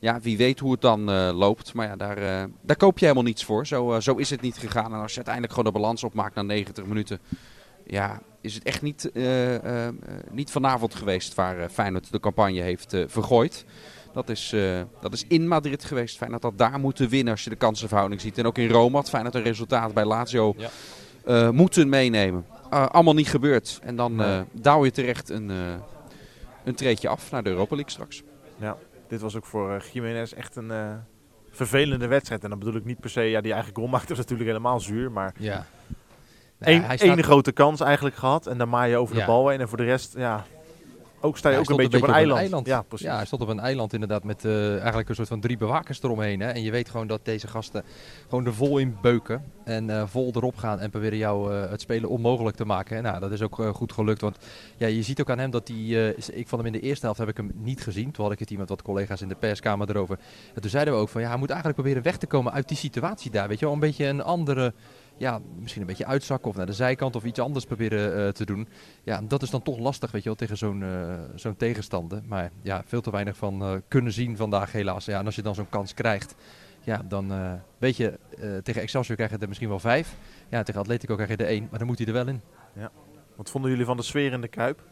Ja, 0.00 0.20
wie 0.20 0.36
weet 0.36 0.58
hoe 0.58 0.72
het 0.72 0.80
dan 0.80 1.10
eh, 1.10 1.30
loopt. 1.34 1.74
Maar 1.74 1.86
ja, 1.86 1.96
daar, 1.96 2.18
eh, 2.18 2.44
daar 2.62 2.76
koop 2.76 2.98
je 2.98 3.04
helemaal 3.04 3.26
niets 3.26 3.44
voor. 3.44 3.66
Zo, 3.66 3.92
eh, 3.92 4.00
zo 4.00 4.14
is 4.14 4.30
het 4.30 4.40
niet 4.40 4.56
gegaan. 4.56 4.92
En 4.94 5.00
als 5.00 5.10
je 5.10 5.16
uiteindelijk 5.16 5.54
gewoon 5.54 5.72
de 5.72 5.78
balans 5.78 6.04
opmaakt 6.04 6.34
na 6.34 6.42
90 6.42 6.86
minuten. 6.86 7.18
Ja, 7.86 8.20
is 8.40 8.54
het 8.54 8.62
echt 8.62 8.82
niet, 8.82 9.10
niet 10.30 10.50
vanavond 10.50 10.94
geweest 10.94 11.34
waar 11.34 11.68
Feyenoord 11.68 12.12
de 12.12 12.20
campagne 12.20 12.60
heeft 12.60 12.96
vergooid. 13.06 13.64
Dat 14.12 14.28
is, 14.28 14.54
dat 15.00 15.12
is 15.12 15.24
in 15.28 15.48
Madrid 15.48 15.84
geweest. 15.84 16.16
Feyenoord 16.16 16.42
had 16.42 16.58
daar 16.58 16.78
moeten 16.80 17.08
winnen 17.08 17.32
als 17.32 17.44
je 17.44 17.50
de 17.50 17.56
kansenverhouding 17.56 18.20
ziet. 18.20 18.38
En 18.38 18.46
ook 18.46 18.58
in 18.58 18.68
Rome 18.70 18.96
had 18.96 19.08
Feyenoord 19.08 19.34
een 19.34 19.42
resultaat 19.42 19.94
bij 19.94 20.04
Lazio 20.04 20.54
Ja. 21.26 21.50
moeten 21.52 21.88
meenemen. 21.88 22.44
Eh, 22.70 22.86
allemaal 22.86 23.14
niet 23.14 23.28
gebeurd. 23.28 23.78
En 23.82 23.96
dan 23.96 24.14
Nee. 24.14 24.42
douw 24.52 24.84
je 24.84 24.90
terecht 24.90 25.28
een, 25.28 25.50
een 26.64 26.74
treedje 26.74 27.08
af 27.08 27.30
naar 27.30 27.42
de 27.42 27.50
Europa 27.50 27.74
League 27.74 27.92
straks. 27.92 28.22
Dit 29.08 29.20
was 29.20 29.36
ook 29.36 29.44
voor 29.46 29.72
eh, 29.74 29.80
Jiménez 29.92 30.32
echt 30.32 30.56
een 30.56 30.70
eh, 30.70 30.92
vervelende 31.50 32.06
wedstrijd. 32.06 32.42
En 32.44 32.50
dan 32.50 32.58
bedoel 32.58 32.74
ik 32.74 32.84
niet 32.84 33.00
per 33.00 33.10
se, 33.10 33.20
ja, 33.20 33.40
die 33.40 33.52
eigen 33.52 33.74
goal 33.74 33.88
maakte 33.94 34.08
was 34.08 34.18
natuurlijk 34.18 34.48
helemaal 34.48 34.80
zuur. 34.80 35.10
Maar 35.12 35.34
Ja. 35.38 35.66
Nou, 36.58 36.72
één, 36.72 36.84
hij 36.84 36.96
staat- 36.96 37.08
één 37.08 37.24
grote 37.24 37.52
kans 37.52 37.80
eigenlijk 37.80 38.16
gehad. 38.16 38.46
En 38.46 38.58
dan 38.58 38.68
maai 38.68 38.90
je 38.90 38.96
over 38.96 39.14
Ja. 39.14 39.20
de 39.20 39.26
bal 39.26 39.48
heen. 39.48 39.60
En 39.60 39.68
voor 39.68 39.76
de 39.76 39.84
rest, 39.84 40.14
ja, 40.16 40.44
ook 41.20 41.38
sta 41.38 41.48
je 41.48 41.54
Ja, 41.54 41.60
ook 41.60 41.70
een 41.70 41.76
beetje 41.76 41.96
op 41.96 42.08
een 42.08 42.14
eiland. 42.14 42.66
Ja, 42.66 42.82
precies. 42.82 43.06
Ja, 43.06 43.16
hij 43.16 43.26
stond 43.26 43.42
op 43.42 43.48
een 43.48 43.60
eiland 43.60 43.92
inderdaad 43.92 44.24
met 44.24 44.44
eh, 44.44 44.76
eigenlijk 44.76 45.08
een 45.08 45.14
soort 45.14 45.28
van 45.28 45.40
drie 45.40 45.56
bewakers 45.56 46.02
eromheen. 46.02 46.40
Hè? 46.40 46.48
En 46.48 46.62
je 46.62 46.70
weet 46.70 46.88
gewoon 46.88 47.06
dat 47.06 47.24
deze 47.24 47.48
gasten 47.48 47.84
gewoon 48.28 48.46
er 48.46 48.54
vol 48.54 48.78
in 48.78 48.96
beuken. 49.02 49.44
En 49.64 49.90
eh, 49.90 50.06
vol 50.06 50.32
erop 50.34 50.56
gaan 50.56 50.80
en 50.80 50.90
proberen 50.90 51.18
jou 51.18 51.54
eh, 51.54 51.70
het 51.70 51.80
spelen 51.80 52.10
onmogelijk 52.10 52.56
te 52.56 52.64
maken. 52.64 52.96
En 52.96 53.02
nou, 53.02 53.20
dat 53.20 53.32
is 53.32 53.42
ook 53.42 53.54
goed 53.72 53.92
gelukt. 53.92 54.20
Want 54.20 54.36
ja, 54.76 54.86
je 54.86 55.02
ziet 55.02 55.20
ook 55.20 55.30
aan 55.30 55.38
hem 55.38 55.50
dat 55.50 55.68
hij... 55.68 56.14
ik 56.14 56.48
vond 56.48 56.62
hem 56.62 56.74
in 56.74 56.80
de 56.80 56.86
eerste 56.86 57.04
helft 57.04 57.20
heb 57.20 57.28
ik 57.28 57.36
hem 57.36 57.50
niet 57.54 57.82
gezien. 57.82 58.10
Toen 58.10 58.24
had 58.24 58.32
ik 58.32 58.38
het 58.38 58.48
hier 58.48 58.58
met 58.58 58.68
wat 58.68 58.82
collega's 58.82 59.20
in 59.20 59.28
de 59.28 59.34
perskamer 59.34 59.90
erover. 59.90 60.18
En 60.54 60.60
toen 60.60 60.70
zeiden 60.70 60.94
we 60.94 61.00
ook 61.00 61.08
van 61.08 61.20
ja, 61.20 61.28
hij 61.28 61.38
moet 61.38 61.50
eigenlijk 61.50 61.80
proberen 61.80 62.04
weg 62.04 62.16
te 62.18 62.26
komen 62.26 62.52
uit 62.52 62.68
die 62.68 62.76
situatie 62.76 63.30
daar. 63.30 63.48
Weet 63.48 63.58
je 63.58 63.64
wel, 63.64 63.74
een 63.74 63.80
beetje 63.80 64.06
een 64.06 64.22
andere... 64.22 64.72
Ja, 65.18 65.40
misschien 65.58 65.80
een 65.80 65.86
beetje 65.86 66.06
uitzakken 66.06 66.50
of 66.50 66.56
naar 66.56 66.66
de 66.66 66.72
zijkant 66.72 67.16
of 67.16 67.24
iets 67.24 67.38
anders 67.38 67.64
proberen 67.64 68.26
eh, 68.26 68.32
te 68.32 68.44
doen. 68.44 68.68
Ja, 69.02 69.20
dat 69.28 69.42
is 69.42 69.50
dan 69.50 69.62
toch 69.62 69.78
lastig, 69.78 70.10
weet 70.10 70.22
je 70.22 70.28
wel, 70.28 70.38
tegen 70.38 70.56
zo'n 70.56 70.82
eh, 70.82 71.14
zo'n 71.34 71.56
tegenstander. 71.56 72.22
Maar 72.26 72.50
ja, 72.62 72.82
veel 72.86 73.00
te 73.00 73.10
weinig 73.10 73.36
van 73.36 73.62
eh, 73.62 73.72
kunnen 73.88 74.12
zien 74.12 74.36
vandaag 74.36 74.72
helaas. 74.72 75.04
Ja, 75.04 75.18
en 75.18 75.26
als 75.26 75.34
je 75.34 75.42
dan 75.42 75.54
zo'n 75.54 75.68
kans 75.68 75.94
krijgt, 75.94 76.34
ja, 76.80 77.02
dan 77.08 77.32
weet 77.78 77.96
je, 77.96 78.18
tegen 78.62 78.82
Excelsior 78.82 79.16
krijg 79.16 79.30
je 79.30 79.38
er 79.38 79.48
misschien 79.48 79.68
wel 79.68 79.78
vijf. 79.78 80.16
Ja, 80.48 80.62
tegen 80.62 80.80
Atletico 80.80 81.14
krijg 81.14 81.30
je 81.30 81.36
er 81.36 81.46
één, 81.46 81.66
maar 81.70 81.78
dan 81.78 81.88
moet 81.88 81.98
hij 81.98 82.06
er 82.06 82.12
wel 82.12 82.26
in. 82.28 82.40
Wat 83.36 83.50
vonden 83.50 83.70
jullie 83.70 83.86
van 83.86 83.96
de 83.96 84.02
sfeer 84.02 84.32
in 84.32 84.40
de 84.40 84.48
Kuip? 84.48 84.82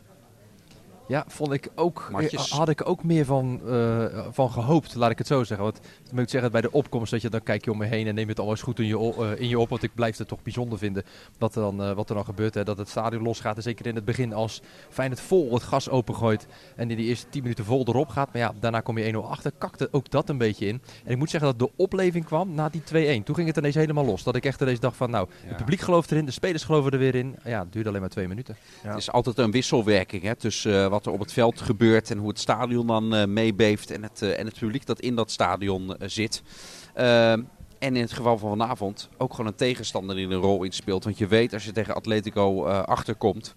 Ja, 1.08 1.24
vond 1.28 1.52
ik 1.52 1.68
ook, 1.74 2.10
eh, 2.18 2.38
had 2.38 2.68
ik 2.68 2.88
ook 2.88 3.04
meer 3.04 3.24
van, 3.24 3.60
eh, 3.66 4.04
van 4.30 4.50
gehoopt, 4.50 4.94
laat 4.94 5.10
ik 5.10 5.18
het 5.18 5.26
zo 5.26 5.44
zeggen. 5.44 5.64
Want 5.66 5.80
ik 6.06 6.12
moet 6.12 6.30
zeggen, 6.30 6.52
bij 6.52 6.60
de 6.60 6.72
opkomst, 6.72 7.10
dat 7.10 7.22
je, 7.22 7.30
dan 7.30 7.42
kijk 7.42 7.64
je 7.64 7.70
om 7.70 7.78
me 7.78 7.86
heen 7.86 8.06
en 8.06 8.14
neem 8.14 8.28
het 8.28 8.40
alles 8.40 8.62
goed 8.62 8.78
in 8.78 8.86
je, 8.86 9.14
eh, 9.18 9.40
in 9.40 9.48
je 9.48 9.58
op. 9.58 9.68
Want 9.68 9.82
ik 9.82 9.94
blijf 9.94 10.16
het 10.16 10.28
toch 10.28 10.42
bijzonder 10.42 10.78
vinden 10.78 11.04
wat 11.38 11.54
er 11.54 11.62
dan, 11.62 11.94
wat 11.94 12.08
er 12.08 12.14
dan 12.14 12.24
gebeurt. 12.24 12.54
Hè. 12.54 12.64
Dat 12.64 12.78
het 12.78 12.88
stadion 12.88 13.22
losgaat. 13.22 13.56
En 13.56 13.62
zeker 13.62 13.86
in 13.86 13.94
het 13.94 14.04
begin 14.04 14.32
als 14.32 14.62
Feyenoord 14.88 15.20
vol 15.20 15.52
het 15.54 15.62
gas 15.62 15.88
opengooit 15.88 16.46
en 16.76 16.90
in 16.90 16.96
die 16.96 17.06
eerste 17.06 17.28
10 17.28 17.42
minuten 17.42 17.64
vol 17.64 17.84
erop 17.86 18.08
gaat. 18.08 18.32
Maar 18.32 18.42
ja, 18.42 18.52
daarna 18.60 18.80
kom 18.80 18.98
je 18.98 19.04
1-0 19.04 19.28
achter. 19.30 19.52
Kakte 19.58 19.88
ook 19.90 20.10
dat 20.10 20.28
een 20.28 20.38
beetje 20.38 20.66
in. 20.66 20.80
En 21.04 21.10
ik 21.12 21.18
moet 21.18 21.30
zeggen 21.30 21.56
dat 21.56 21.68
de 21.68 21.82
opleving 21.82 22.24
kwam 22.24 22.54
na 22.54 22.68
die 22.68 22.82
2-1. 23.20 23.24
Toen 23.24 23.34
ging 23.34 23.46
het 23.48 23.56
ineens 23.56 23.74
helemaal 23.74 24.04
los. 24.04 24.22
Dat 24.22 24.36
ik 24.36 24.44
echt 24.44 24.60
ineens 24.60 24.80
dacht 24.80 24.96
van, 24.96 25.10
nou, 25.10 25.28
Ja. 25.42 25.48
het 25.48 25.56
publiek 25.56 25.80
gelooft 25.80 26.10
erin, 26.10 26.24
de 26.24 26.30
spelers 26.30 26.64
geloven 26.64 26.92
er 26.92 26.98
weer 26.98 27.14
in. 27.14 27.36
Ja, 27.44 27.60
het 27.60 27.72
duurde 27.72 27.88
alleen 27.88 28.00
maar 28.00 28.10
twee 28.10 28.28
minuten. 28.28 28.56
Ja. 28.82 28.88
Het 28.88 28.98
is 28.98 29.10
altijd 29.12 29.38
een 29.38 29.50
wisselwerking 29.50 30.22
hè, 30.22 30.34
tussen 30.34 30.84
eh, 30.84 30.90
wat 30.96 31.06
er 31.06 31.12
op 31.12 31.20
het 31.20 31.32
veld 31.32 31.60
gebeurt 31.60 32.10
en 32.10 32.18
hoe 32.18 32.28
het 32.28 32.38
stadion 32.38 32.86
dan 32.86 33.14
eh, 33.14 33.26
meebeeft 33.26 33.90
en 33.90 34.02
het, 34.02 34.22
eh, 34.22 34.38
en 34.38 34.46
het 34.46 34.58
publiek 34.58 34.86
dat 34.86 35.00
in 35.00 35.14
dat 35.14 35.30
stadion 35.30 35.96
eh, 35.96 36.08
zit. 36.08 36.42
En 37.78 37.96
in 37.96 38.02
het 38.02 38.12
geval 38.12 38.38
van 38.38 38.50
vanavond 38.50 39.08
ook 39.16 39.30
gewoon 39.30 39.46
een 39.46 39.54
tegenstander 39.54 40.16
die 40.16 40.26
een 40.26 40.40
rol 40.40 40.62
in 40.62 40.72
speelt. 40.72 41.04
Want 41.04 41.18
je 41.18 41.26
weet 41.26 41.52
als 41.52 41.64
je 41.64 41.72
tegen 41.72 41.94
Atletico 41.94 42.64
achterkomt, 42.64 43.54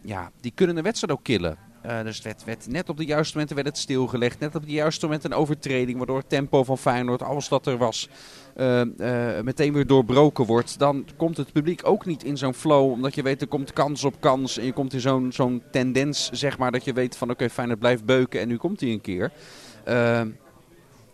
ja, 0.00 0.30
die 0.40 0.52
kunnen 0.54 0.74
de 0.74 0.82
wedstrijd 0.82 1.12
ook 1.12 1.24
killen. 1.24 1.58
Dus 2.02 2.22
werd, 2.22 2.44
werd 2.44 2.66
net 2.66 2.88
op 2.88 2.96
de 2.96 3.04
juiste 3.04 3.32
momenten 3.32 3.56
werd 3.56 3.68
het 3.68 3.78
stilgelegd. 3.78 4.40
Net 4.40 4.54
op 4.54 4.66
de 4.66 4.72
juiste 4.72 5.04
momenten 5.04 5.32
een 5.32 5.38
overtreding. 5.38 5.96
Waardoor 5.96 6.18
het 6.18 6.28
tempo 6.28 6.64
van 6.64 6.78
Feyenoord, 6.78 7.22
alles 7.22 7.48
dat 7.48 7.66
er 7.66 7.76
was, 7.76 8.08
eh, 8.54 8.80
eh, 8.80 9.44
meteen 9.44 9.72
weer 9.72 9.86
doorbroken 9.86 10.46
wordt. 10.46 10.78
Dan 10.78 11.06
komt 11.16 11.36
het 11.36 11.52
publiek 11.52 11.80
ook 11.84 12.06
niet 12.06 12.24
in 12.24 12.36
zo'n 12.36 12.54
flow. 12.54 12.90
Omdat 12.90 13.14
je 13.14 13.22
weet 13.22 13.40
er 13.40 13.48
komt 13.48 13.72
kans 13.72 14.04
op 14.04 14.20
kans. 14.20 14.58
En 14.58 14.64
je 14.64 14.72
komt 14.72 14.92
in 14.92 15.00
zo'n 15.00 15.32
zo'n 15.32 15.62
tendens, 15.70 16.30
zeg 16.30 16.58
maar. 16.58 16.72
Dat 16.72 16.84
je 16.84 16.92
weet 16.92 17.16
van 17.16 17.30
oké, 17.30 17.50
Feyenoord 17.50 17.78
blijft 17.78 18.04
beuken. 18.04 18.40
En 18.40 18.48
nu 18.48 18.56
komt 18.56 18.80
hij 18.80 18.90
een 18.90 19.00
keer. 19.00 19.32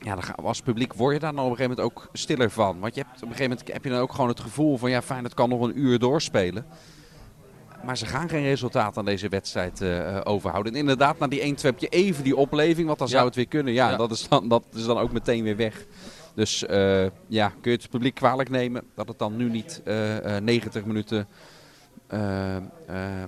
Ja, 0.00 0.18
als 0.42 0.60
publiek 0.60 0.94
word 0.94 1.14
je 1.14 1.20
daar 1.20 1.34
dan 1.34 1.44
op 1.44 1.50
een 1.50 1.56
gegeven 1.56 1.76
moment 1.76 1.96
ook 1.96 2.08
stiller 2.12 2.50
van. 2.50 2.80
Want 2.80 2.94
je 2.94 3.00
hebt, 3.00 3.14
op 3.14 3.22
een 3.22 3.28
gegeven 3.28 3.50
moment 3.50 3.72
heb 3.72 3.84
je 3.84 3.90
dan 3.90 4.00
ook 4.00 4.12
gewoon 4.12 4.28
het 4.28 4.40
gevoel 4.40 4.78
van 4.78 4.90
ja, 4.90 5.02
Feyenoord 5.02 5.34
kan 5.34 5.48
nog 5.48 5.60
een 5.60 5.78
uur 5.78 5.98
doorspelen. 5.98 6.66
Maar 7.84 7.96
ze 7.96 8.06
gaan 8.06 8.28
geen 8.28 8.42
resultaat 8.42 8.96
aan 8.98 9.04
deze 9.04 9.28
wedstrijd 9.28 9.80
eh, 9.80 10.16
eh, 10.16 10.20
overhouden. 10.24 10.72
En 10.72 10.78
inderdaad, 10.78 11.18
na 11.18 11.26
die 11.26 11.40
1-2 11.40 11.60
heb 11.60 11.78
je 11.78 11.88
even 11.88 12.24
die 12.24 12.36
opleving, 12.36 12.86
want 12.86 12.98
dan 12.98 13.06
Ja. 13.08 13.12
zou 13.14 13.26
het 13.26 13.34
weer 13.34 13.48
kunnen. 13.48 13.72
Ja, 13.72 13.90
Ja. 13.90 13.96
Dat, 13.96 14.10
is 14.10 14.28
dan, 14.28 14.48
dat 14.48 14.64
is 14.74 14.84
dan 14.84 14.98
ook 14.98 15.12
meteen 15.12 15.42
weer 15.42 15.56
weg. 15.56 15.86
Dus 16.34 16.66
eh, 16.66 17.06
ja, 17.26 17.48
kun 17.60 17.70
je 17.72 17.76
het 17.76 17.90
publiek 17.90 18.14
kwalijk 18.14 18.50
nemen 18.50 18.82
dat 18.94 19.08
het 19.08 19.18
dan 19.18 19.36
nu 19.36 19.50
niet 19.50 19.80
eh, 19.84 20.36
eh, 20.36 20.42
90 20.42 20.84
minuten 20.84 21.28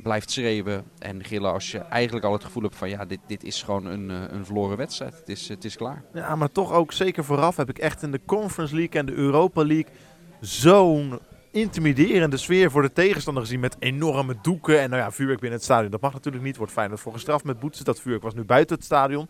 blijft 0.03 0.31
schreeuwen 0.31 0.85
en 0.99 1.25
gillen 1.25 1.53
als 1.53 1.71
je 1.71 1.79
eigenlijk 1.79 2.25
al 2.27 2.33
het 2.33 2.45
gevoel 2.45 2.63
hebt 2.63 2.77
van 2.77 2.89
ja, 2.89 3.05
dit, 3.05 3.19
dit 3.27 3.45
is 3.45 3.63
gewoon 3.63 3.87
een, 3.87 4.09
een 4.09 4.45
verloren 4.45 4.77
wedstrijd. 4.77 5.15
Het 5.19 5.29
is, 5.29 5.49
het 5.49 5.65
is 5.65 5.77
klaar. 5.77 6.03
Ja, 6.15 6.37
maar 6.37 6.53
toch 6.53 6.73
ook 6.73 6.93
zeker 6.93 7.25
vooraf 7.25 7.57
heb 7.57 7.69
ik 7.69 7.79
echt 7.79 8.03
in 8.03 8.11
de 8.13 8.21
Conference 8.27 8.75
League 8.75 9.01
en 9.01 9.07
de 9.07 9.13
Europa 9.15 9.65
League 9.65 9.93
zo'n 10.41 11.19
intimiderende 11.57 12.37
sfeer 12.37 12.71
voor 12.71 12.83
de 12.83 12.93
tegenstander 12.93 13.43
gezien 13.43 13.61
met 13.61 13.77
enorme 13.79 14.37
doeken 14.43 14.81
en 14.81 14.91
nou 14.91 15.03
ja, 15.03 15.11
vuurwerk 15.11 15.41
binnen 15.41 15.59
het 15.59 15.69
stadion. 15.69 15.91
Dat 15.91 16.01
mag 16.01 16.13
natuurlijk 16.13 16.45
niet, 16.45 16.57
wordt 16.57 16.73
Feyenoord 16.73 17.01
voor 17.01 17.13
gestraft 17.13 17.45
met 17.45 17.59
boetes. 17.59 17.81
Dat 17.81 18.01
vuurwerk 18.01 18.23
was 18.23 18.35
nu 18.35 18.45
buiten 18.45 18.77
het 18.77 18.85
stadion. 18.85 19.29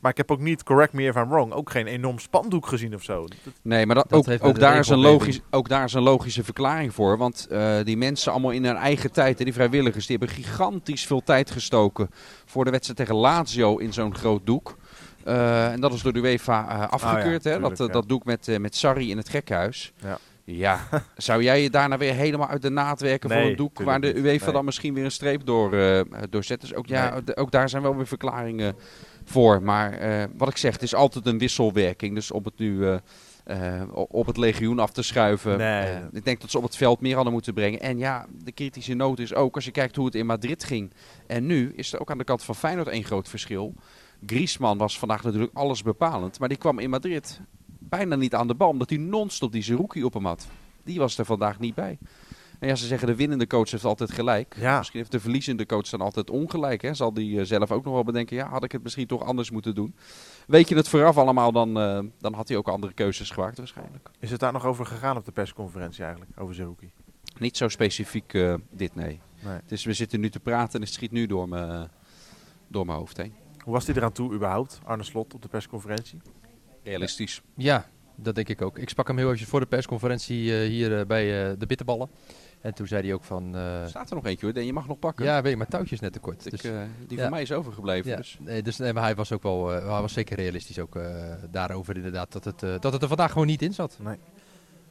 Maar 0.00 0.10
ik 0.10 0.16
heb 0.16 0.30
ook 0.30 0.40
niet, 0.40 0.62
correct 0.62 0.92
me 0.92 1.02
if 1.02 1.14
I'm 1.14 1.28
wrong, 1.28 1.52
ook 1.52 1.70
geen 1.70 1.86
enorm 1.86 2.18
spandoek 2.18 2.66
gezien 2.66 2.94
of 2.94 3.02
zo. 3.02 3.26
Nee, 3.62 3.86
maar 3.86 3.94
dat, 3.94 4.08
Dat 4.08 4.30
ook, 4.30 4.44
ook, 4.44 4.58
daar 4.58 4.78
is 4.78 4.88
een 4.88 4.98
logisch, 4.98 5.40
ook 5.50 5.68
daar 5.68 5.84
is 5.84 5.92
een 5.92 6.02
logische 6.02 6.44
verklaring 6.44 6.94
voor. 6.94 7.18
Want 7.18 7.46
eh, 7.50 7.76
die 7.84 7.96
mensen 7.96 8.32
allemaal 8.32 8.50
in 8.50 8.64
hun 8.64 8.76
eigen 8.76 9.12
tijd, 9.12 9.38
hè, 9.38 9.44
die 9.44 9.52
vrijwilligers, 9.52 10.06
die 10.06 10.16
hebben 10.16 10.36
gigantisch 10.36 11.06
veel 11.06 11.22
tijd 11.22 11.50
gestoken 11.50 12.10
voor 12.44 12.64
de 12.64 12.70
wedstrijd 12.70 12.98
tegen 12.98 13.14
Lazio 13.14 13.76
in 13.76 13.92
zo'n 13.92 14.14
groot 14.14 14.46
doek. 14.46 14.76
Eh, 15.24 15.72
en 15.72 15.80
dat 15.80 15.92
is 15.92 16.02
door 16.02 16.12
de 16.12 16.18
UEFA 16.18 16.68
eh, 16.68 16.88
afgekeurd. 16.88 17.44
hè? 17.44 17.52
tuurlijk, 17.52 17.76
dat, 17.76 17.86
ja. 17.86 17.92
dat 17.92 18.08
doek 18.08 18.24
met, 18.24 18.58
met 18.58 18.76
Sarri 18.76 19.10
in 19.10 19.16
het 19.16 19.28
gekhuis. 19.28 19.92
Ja. 20.02 20.18
Ja, 20.48 20.88
zou 21.16 21.42
jij 21.42 21.62
je 21.62 21.70
daarna 21.70 21.98
weer 21.98 22.14
helemaal 22.14 22.48
uit 22.48 22.62
de 22.62 22.70
naad 22.70 23.00
werken 23.00 23.30
voor 23.30 23.40
een 23.40 23.56
doek 23.56 23.82
waar 23.82 24.00
de. 24.00 24.16
UEFA 24.16 24.44
Nee. 24.44 24.54
dan 24.54 24.64
misschien 24.64 24.94
weer 24.94 25.04
een 25.04 25.10
streep 25.10 25.46
door, 25.46 25.70
door 26.30 26.44
zet? 26.44 26.60
Dus 26.60 26.74
ook, 26.74 26.86
ja, 26.86 27.10
Nee. 27.24 27.36
ook 27.36 27.50
daar 27.50 27.68
zijn 27.68 27.82
wel 27.82 27.96
weer 27.96 28.06
verklaringen 28.06 28.76
voor. 29.24 29.62
Maar 29.62 29.92
eh, 29.92 30.24
wat 30.36 30.48
ik 30.48 30.56
zeg, 30.56 30.72
het 30.72 30.82
is 30.82 30.94
altijd 30.94 31.26
een 31.26 31.38
wisselwerking. 31.38 32.14
Dus 32.14 32.30
om 32.30 32.44
het 32.44 32.58
nu 32.58 32.86
eh, 33.44 33.82
op 33.92 34.26
het 34.26 34.36
legioen 34.36 34.78
af 34.78 34.90
te 34.90 35.02
schuiven. 35.02 35.60
Ik 36.12 36.24
denk 36.24 36.40
dat 36.40 36.50
ze 36.50 36.56
op 36.56 36.62
het 36.62 36.76
veld 36.76 37.00
meer 37.00 37.14
hadden 37.14 37.32
moeten 37.32 37.54
brengen. 37.54 37.80
En 37.80 37.98
ja, 37.98 38.26
de 38.44 38.52
kritische 38.52 38.94
noot 38.94 39.18
is 39.18 39.34
ook, 39.34 39.54
als 39.54 39.64
je 39.64 39.70
kijkt 39.70 39.96
hoe 39.96 40.04
het 40.06 40.14
in 40.14 40.26
Madrid 40.26 40.64
ging. 40.64 40.92
En 41.26 41.46
nu 41.46 41.72
is 41.76 41.92
er 41.92 42.00
ook 42.00 42.10
aan 42.10 42.18
de 42.18 42.24
kant 42.24 42.42
van 42.42 42.54
Feyenoord 42.54 42.88
één 42.88 43.04
groot 43.04 43.28
verschil. 43.28 43.74
Griezmann 44.26 44.78
was 44.78 44.98
vandaag 44.98 45.22
natuurlijk 45.22 45.54
alles 45.54 45.82
bepalend. 45.82 46.38
Maar 46.38 46.48
die 46.48 46.58
kwam 46.58 46.78
in 46.78 46.90
Madrid 46.90 47.40
bijna 47.88 48.16
niet 48.16 48.34
aan 48.34 48.46
de 48.46 48.54
bal. 48.54 48.68
Omdat 48.68 48.90
hij 48.90 48.98
non-stop 48.98 49.52
die 49.52 49.62
Zerouki 49.62 50.04
op 50.04 50.14
hem 50.14 50.26
had. 50.26 50.46
Die 50.84 50.98
was 50.98 51.18
er 51.18 51.24
vandaag 51.24 51.58
niet 51.58 51.74
bij. 51.74 51.98
En 52.58 52.68
ja, 52.68 52.74
ze 52.74 52.86
zeggen 52.86 53.08
de 53.08 53.14
winnende 53.14 53.46
coach 53.46 53.70
heeft 53.70 53.84
altijd 53.84 54.10
gelijk. 54.10 54.56
Ja. 54.58 54.78
Misschien 54.78 54.98
heeft 54.98 55.12
de 55.12 55.20
verliezende 55.20 55.66
coach 55.66 55.88
dan 55.88 56.00
altijd 56.00 56.30
ongelijk. 56.30 56.82
Hè? 56.82 56.94
Zal 56.94 57.12
die 57.12 57.40
eh, 57.40 57.44
zelf 57.44 57.70
ook 57.70 57.84
nog 57.84 57.94
wel 57.94 58.04
bedenken, 58.04 58.36
ja, 58.36 58.48
had 58.48 58.64
ik 58.64 58.72
het 58.72 58.82
misschien 58.82 59.06
toch 59.06 59.22
anders 59.22 59.50
moeten 59.50 59.74
doen. 59.74 59.94
Weet 60.46 60.68
je 60.68 60.74
het 60.76 60.88
vooraf 60.88 61.16
allemaal, 61.16 61.52
dan, 61.52 61.78
eh, 61.78 62.00
dan 62.18 62.34
had 62.34 62.48
hij 62.48 62.56
ook 62.56 62.68
andere 62.68 62.92
keuzes 62.92 63.30
gemaakt 63.30 63.58
waarschijnlijk. 63.58 64.10
Is 64.18 64.30
het 64.30 64.40
daar 64.40 64.52
nog 64.52 64.64
over 64.64 64.86
gegaan 64.86 65.16
op 65.16 65.24
de 65.24 65.32
persconferentie 65.32 66.04
eigenlijk, 66.04 66.40
over 66.40 66.54
Zerouki? 66.54 66.90
Niet 67.38 67.56
zo 67.56 67.68
specifiek 67.68 68.34
eh, 68.34 68.54
dit, 68.70 68.94
nee. 68.94 69.20
Nee. 69.44 69.60
Dus 69.66 69.84
we 69.84 69.92
zitten 69.92 70.20
nu 70.20 70.30
te 70.30 70.40
praten 70.40 70.74
en 70.74 70.80
het 70.80 70.94
schiet 70.94 71.10
nu 71.10 71.26
door, 71.26 71.48
me, 71.48 71.88
door 72.68 72.86
mijn 72.86 72.98
hoofd 72.98 73.16
heen. 73.16 73.34
Hoe 73.58 73.72
was 73.72 73.86
hij 73.86 73.94
eraan 73.94 74.12
toe 74.12 74.32
überhaupt, 74.32 74.80
Arne 74.84 75.02
Slot, 75.02 75.34
op 75.34 75.42
de 75.42 75.48
persconferentie? 75.48 76.20
Realistisch. 76.90 77.42
Ja, 77.56 77.86
dat 78.16 78.34
denk 78.34 78.48
ik 78.48 78.62
ook. 78.62 78.78
Ik 78.78 78.88
sprak 78.88 79.06
hem 79.06 79.16
heel 79.18 79.32
even 79.32 79.46
voor 79.46 79.60
de 79.60 79.66
persconferentie 79.66 80.52
eh, 80.60 80.68
hier 80.68 80.98
eh, 80.98 81.06
bij 81.06 81.50
eh, 81.50 81.54
de 81.58 81.66
Bitterballen. 81.66 82.08
En 82.60 82.74
toen 82.74 82.86
zei 82.86 83.02
hij 83.02 83.14
ook 83.14 83.24
van... 83.24 83.56
eh, 83.56 83.86
Staat 83.86 84.08
er 84.10 84.14
nog 84.16 84.26
eentje 84.26 84.46
hoor, 84.46 84.54
en 84.54 84.66
je 84.66 84.72
mag 84.72 84.86
nog 84.88 84.98
pakken. 84.98 85.24
ja, 85.24 85.42
weet 85.42 85.50
je, 85.50 85.56
maar 85.56 85.66
touwtjes 85.68 86.00
net 86.00 86.12
te 86.12 86.18
kort. 86.18 86.44
Ik, 86.46 86.50
Dus, 86.50 86.62
eh, 86.64 86.80
die 87.06 87.16
ja. 87.16 87.22
van 87.22 87.32
mij 87.32 87.42
is 87.42 87.52
overgebleven. 87.52 88.10
ja, 88.10 88.16
Dus. 88.16 88.36
nee, 88.40 88.62
dus 88.62 88.76
nee, 88.76 88.92
maar 88.92 89.02
hij 89.02 89.14
was 89.14 89.32
ook 89.32 89.42
wel, 89.42 89.72
eh, 89.74 89.78
hij 89.92 90.00
was 90.00 90.12
zeker 90.12 90.36
realistisch 90.36 90.78
ook 90.78 90.96
eh, 90.96 91.04
daarover 91.50 91.96
inderdaad, 91.96 92.32
dat 92.32 92.44
het, 92.44 92.62
eh, 92.62 92.74
dat 92.80 92.92
het 92.92 93.02
er 93.02 93.08
vandaag 93.08 93.32
gewoon 93.32 93.46
niet 93.46 93.62
in 93.62 93.74
zat. 93.74 93.98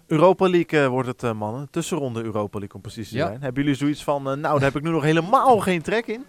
Europa 0.07 0.49
League 0.49 0.87
wordt 0.89 1.21
het, 1.21 1.33
mannen. 1.33 1.67
Tussenronde 1.71 2.23
Europa 2.23 2.57
League 2.59 2.75
om 2.75 2.81
precies 2.81 3.09
te 3.09 3.15
Ja. 3.15 3.27
zijn. 3.27 3.41
Hebben 3.41 3.63
jullie 3.63 3.77
zoiets 3.77 4.03
van, 4.03 4.23
nou, 4.23 4.39
daar 4.41 4.61
heb 4.61 4.75
ik 4.75 4.81
nu 4.83 4.89
nog 4.89 5.03
helemaal 5.03 5.59
geen 5.59 5.81
trek 5.81 6.07
in? 6.07 6.23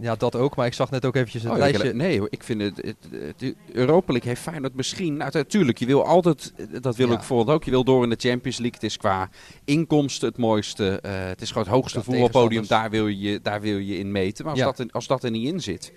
Ja, 0.00 0.14
dat 0.16 0.34
ook, 0.36 0.56
maar 0.56 0.66
ik 0.66 0.72
zag 0.74 0.90
net 0.90 1.04
ook 1.04 1.16
eventjes 1.16 1.42
het 1.42 1.52
Oh, 1.52 1.58
lijstje. 1.58 1.94
nee 1.94 2.20
ik 2.30 2.42
vind 2.42 2.60
het, 2.60 2.94
het, 3.10 3.54
Europa 3.72 4.12
League 4.12 4.28
heeft 4.28 4.42
Feyenoord 4.42 4.74
misschien... 4.74 5.16
Nou, 5.16 5.30
natuurlijk, 5.32 5.78
je 5.78 5.86
wil 5.86 6.04
altijd, 6.04 6.52
dat 6.82 6.96
wil 6.96 7.06
Ja. 7.06 7.12
ik 7.12 7.18
bijvoorbeeld 7.18 7.56
ook, 7.56 7.64
je 7.64 7.70
wil 7.70 7.84
door 7.84 8.02
in 8.02 8.10
de 8.10 8.16
Champions 8.18 8.56
League. 8.58 8.74
Het 8.80 8.82
is 8.90 8.96
qua 8.96 9.28
inkomsten 9.64 10.28
het 10.28 10.36
mooiste, 10.38 11.00
eh, 11.00 11.12
het 11.26 11.40
is 11.40 11.48
gewoon 11.48 11.62
het 11.62 11.72
hoogste 11.72 12.02
voetbalpodium, 12.02 12.64
daar 12.66 12.90
wil, 12.90 13.06
je, 13.06 13.40
daar 13.42 13.60
wil 13.60 13.78
je 13.78 13.98
in 13.98 14.12
meten. 14.12 14.44
Maar 14.44 14.52
als, 14.52 14.60
Ja. 14.62 14.66
dat, 14.68 14.78
er, 14.78 14.86
als 14.90 15.06
dat 15.06 15.24
er 15.24 15.30
niet 15.30 15.48
in 15.52 15.60
zit, 15.60 15.92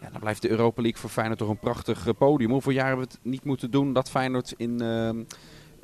ja, 0.00 0.10
dan 0.10 0.20
blijft 0.20 0.42
de 0.42 0.48
Europa 0.50 0.82
League 0.82 1.00
voor 1.00 1.10
Feyenoord 1.10 1.38
toch 1.38 1.48
een 1.48 1.58
prachtig 1.58 2.06
eh, 2.06 2.12
podium. 2.18 2.50
Hoeveel 2.50 2.72
jaar 2.72 2.86
hebben 2.86 3.06
we 3.06 3.12
het 3.12 3.24
niet 3.24 3.44
moeten 3.44 3.70
doen 3.70 3.92
dat 3.92 4.10
Feyenoord 4.10 4.54
in... 4.56 4.80
ehm, 4.80 5.22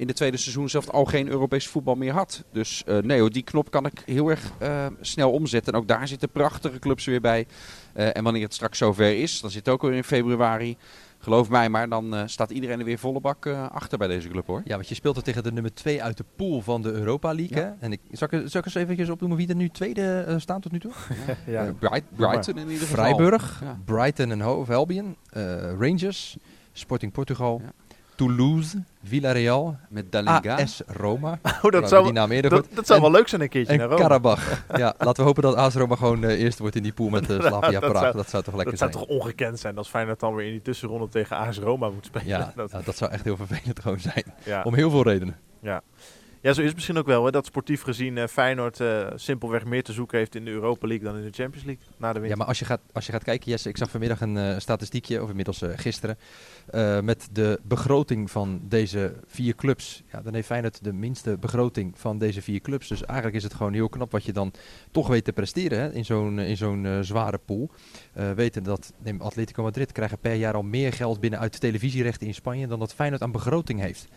in 0.00 0.06
de 0.06 0.12
tweede 0.12 0.36
seizoen 0.36 0.68
zelf 0.68 0.88
al 0.90 1.04
geen 1.04 1.28
Europees 1.28 1.66
voetbal 1.68 1.94
meer 1.94 2.12
had. 2.12 2.44
Dus 2.52 2.82
eh, 2.86 2.98
nee 2.98 3.20
hoor, 3.20 3.30
die 3.30 3.42
knop 3.42 3.70
kan 3.70 3.86
ik 3.86 4.02
heel 4.06 4.28
erg 4.28 4.50
eh, 4.58 4.86
snel 5.00 5.30
omzetten. 5.32 5.72
En 5.72 5.78
ook 5.78 5.88
daar 5.88 6.08
zitten 6.08 6.28
prachtige 6.30 6.78
clubs 6.78 7.04
weer 7.04 7.20
bij. 7.20 7.46
Eh, 7.92 8.16
en 8.16 8.24
wanneer 8.24 8.42
het 8.42 8.54
straks 8.54 8.78
zover 8.78 9.18
is, 9.18 9.40
dan 9.40 9.50
zit 9.50 9.64
het 9.64 9.74
ook 9.74 9.82
weer 9.82 9.92
in 9.92 10.04
februari. 10.04 10.76
Geloof 11.18 11.48
mij 11.48 11.68
maar, 11.68 11.88
dan 11.88 12.14
eh, 12.14 12.22
staat 12.26 12.50
iedereen 12.50 12.78
er 12.78 12.84
weer 12.84 12.98
volle 12.98 13.20
bak 13.20 13.46
eh, 13.46 13.70
achter 13.70 13.98
bij 13.98 14.08
deze 14.08 14.28
club 14.28 14.46
hoor. 14.46 14.62
Ja, 14.64 14.74
want 14.74 14.88
je 14.88 14.94
speelt 14.94 15.16
er 15.16 15.22
tegen 15.22 15.42
de 15.42 15.52
nummer 15.52 15.74
2 15.74 16.02
uit 16.02 16.16
de 16.16 16.24
pool 16.36 16.60
van 16.60 16.82
de 16.82 16.90
Europa 16.92 17.34
League. 17.34 17.56
Ja. 17.58 17.62
Hè? 17.64 17.70
En 17.80 17.92
ik, 17.92 18.00
zal, 18.12 18.28
ik, 18.30 18.42
zal 18.48 18.60
ik 18.60 18.66
eens 18.66 18.74
eventjes 18.74 19.08
opnoemen 19.08 19.38
wie 19.38 19.48
er 19.48 19.54
nu 19.54 19.68
tweede 19.68 20.34
staat 20.38 20.62
tot 20.62 20.72
nu 20.72 20.78
toe? 20.80 20.92
Ja. 21.46 21.72
Bright- 21.78 22.14
Brighton 22.16 22.58
in 22.58 22.68
ieder 22.70 22.86
geval. 22.86 23.04
Vrijburg, 23.04 23.60
Ja. 23.64 23.78
Brighton 23.84 24.30
en 24.30 24.40
Hove 24.40 24.74
Albion, 24.74 25.16
eh, 25.30 25.72
Rangers, 25.78 26.36
Sporting 26.72 27.12
Portugal, 27.12 27.60
Ja. 27.64 27.72
Toulouse, 28.20 28.82
Villarreal, 29.04 29.76
Met 29.88 30.12
Dalinga. 30.12 30.56
AS 30.56 30.82
Roma. 30.86 31.38
Oh, 31.62 31.70
dat 31.70 31.88
zou, 31.88 32.12
dat, 32.74 32.86
zou 32.86 33.00
wel 33.00 33.10
leuk 33.10 33.28
zijn 33.28 33.40
een 33.40 33.48
keertje 33.48 33.72
En 33.72 33.78
naar 33.78 33.88
Rome. 33.88 34.00
Karabach. 34.00 34.62
ja, 34.76 34.94
laten 34.98 35.16
we 35.16 35.22
hopen 35.22 35.42
dat 35.42 35.54
AS 35.54 35.74
Roma 35.74 35.96
gewoon 35.96 36.24
eh, 36.24 36.40
eerst 36.40 36.58
wordt 36.58 36.76
in 36.76 36.82
die 36.82 36.92
pool 36.92 37.08
met 37.08 37.30
uh, 37.30 37.40
Slavia 37.40 37.78
Praag. 37.78 38.12
dat 38.12 38.30
zou 38.30 38.42
toch 38.42 38.54
lekker 38.54 38.70
Dat 38.70 38.78
zou 38.78 38.92
zijn. 38.92 39.06
toch 39.06 39.16
ongekend 39.16 39.58
zijn 39.58 39.76
als 39.76 39.88
Feyenoord 39.88 40.20
dan 40.20 40.34
weer 40.34 40.46
in 40.46 40.52
die 40.52 40.62
tussenronde 40.62 41.08
tegen 41.08 41.36
AS 41.36 41.58
Roma 41.58 41.88
moet 41.88 42.04
spelen. 42.04 42.26
Ja, 42.26 42.52
dat, 42.56 42.72
nou, 42.72 42.84
dat 42.84 42.96
zou 42.96 43.10
echt 43.10 43.24
heel 43.24 43.36
vervelend 43.36 43.80
gewoon 43.80 44.00
zijn. 44.00 44.24
ja. 44.44 44.62
Om 44.62 44.74
heel 44.74 44.90
veel 44.90 45.02
redenen. 45.02 45.36
Ja. 45.60 45.82
Ja, 46.40 46.52
zo 46.52 46.60
is 46.60 46.66
het 46.66 46.74
misschien 46.74 46.98
ook 46.98 47.06
wel. 47.06 47.24
Hè, 47.24 47.30
dat 47.30 47.46
sportief 47.46 47.82
gezien 47.82 48.18
eh, 48.18 48.26
Feyenoord 48.26 48.80
eh, 48.80 49.06
simpelweg 49.14 49.64
meer 49.64 49.82
te 49.82 49.92
zoeken 49.92 50.18
heeft 50.18 50.34
in 50.34 50.44
de 50.44 50.50
Europa 50.50 50.86
League 50.86 51.06
dan 51.06 51.16
in 51.16 51.24
de 51.24 51.32
Champions 51.32 51.66
League 51.66 51.84
na 51.96 52.08
de 52.08 52.14
Ja, 52.14 52.20
winter. 52.20 52.38
maar 52.38 52.46
als 52.46 52.58
je 52.58 52.64
gaat, 52.64 52.80
als 52.92 53.06
je 53.06 53.12
gaat 53.12 53.24
kijken, 53.24 53.50
Jesse, 53.50 53.68
ik 53.68 53.76
zag 53.76 53.90
vanmiddag 53.90 54.20
een 54.20 54.36
eh, 54.36 54.58
statistiekje, 54.58 55.22
of 55.22 55.28
inmiddels 55.28 55.62
gisteren, 55.76 56.18
met 57.04 57.28
de 57.32 57.60
begroting 57.62 58.30
van 58.30 58.60
deze 58.62 59.14
vier 59.26 59.54
clubs. 59.54 60.02
Ja, 60.12 60.22
dan 60.22 60.34
heeft 60.34 60.46
Feyenoord 60.46 60.84
de 60.84 60.92
minste 60.92 61.36
begroting 61.38 61.98
van 61.98 62.18
deze 62.18 62.42
vier 62.42 62.60
clubs. 62.60 62.88
Dus 62.88 63.04
eigenlijk 63.04 63.36
is 63.36 63.42
het 63.42 63.54
gewoon 63.54 63.72
heel 63.72 63.88
knap 63.88 64.12
wat 64.12 64.24
je 64.24 64.32
dan 64.32 64.52
toch 64.90 65.08
weet 65.08 65.24
te 65.24 65.32
presteren 65.32 65.78
hè, 65.78 65.92
in 65.92 66.04
zo'n 66.04 66.38
in 66.38 66.56
zo'n 66.56 66.98
zware 67.00 67.38
pool. 67.38 67.70
Weten 68.34 68.62
dat 68.62 68.92
neem 68.98 69.20
Atletico 69.20 69.62
Madrid 69.62 69.92
krijgen 69.92 70.18
per 70.18 70.34
jaar 70.34 70.54
al 70.54 70.62
meer 70.62 70.92
geld 70.92 71.20
binnen 71.20 71.38
uit 71.40 71.60
televisierechten 71.60 72.26
in 72.26 72.34
Spanje 72.34 72.66
dan 72.66 72.78
dat 72.78 72.94
Feyenoord 72.94 73.22
aan 73.22 73.32
begroting 73.32 73.80
heeft. 73.80 74.08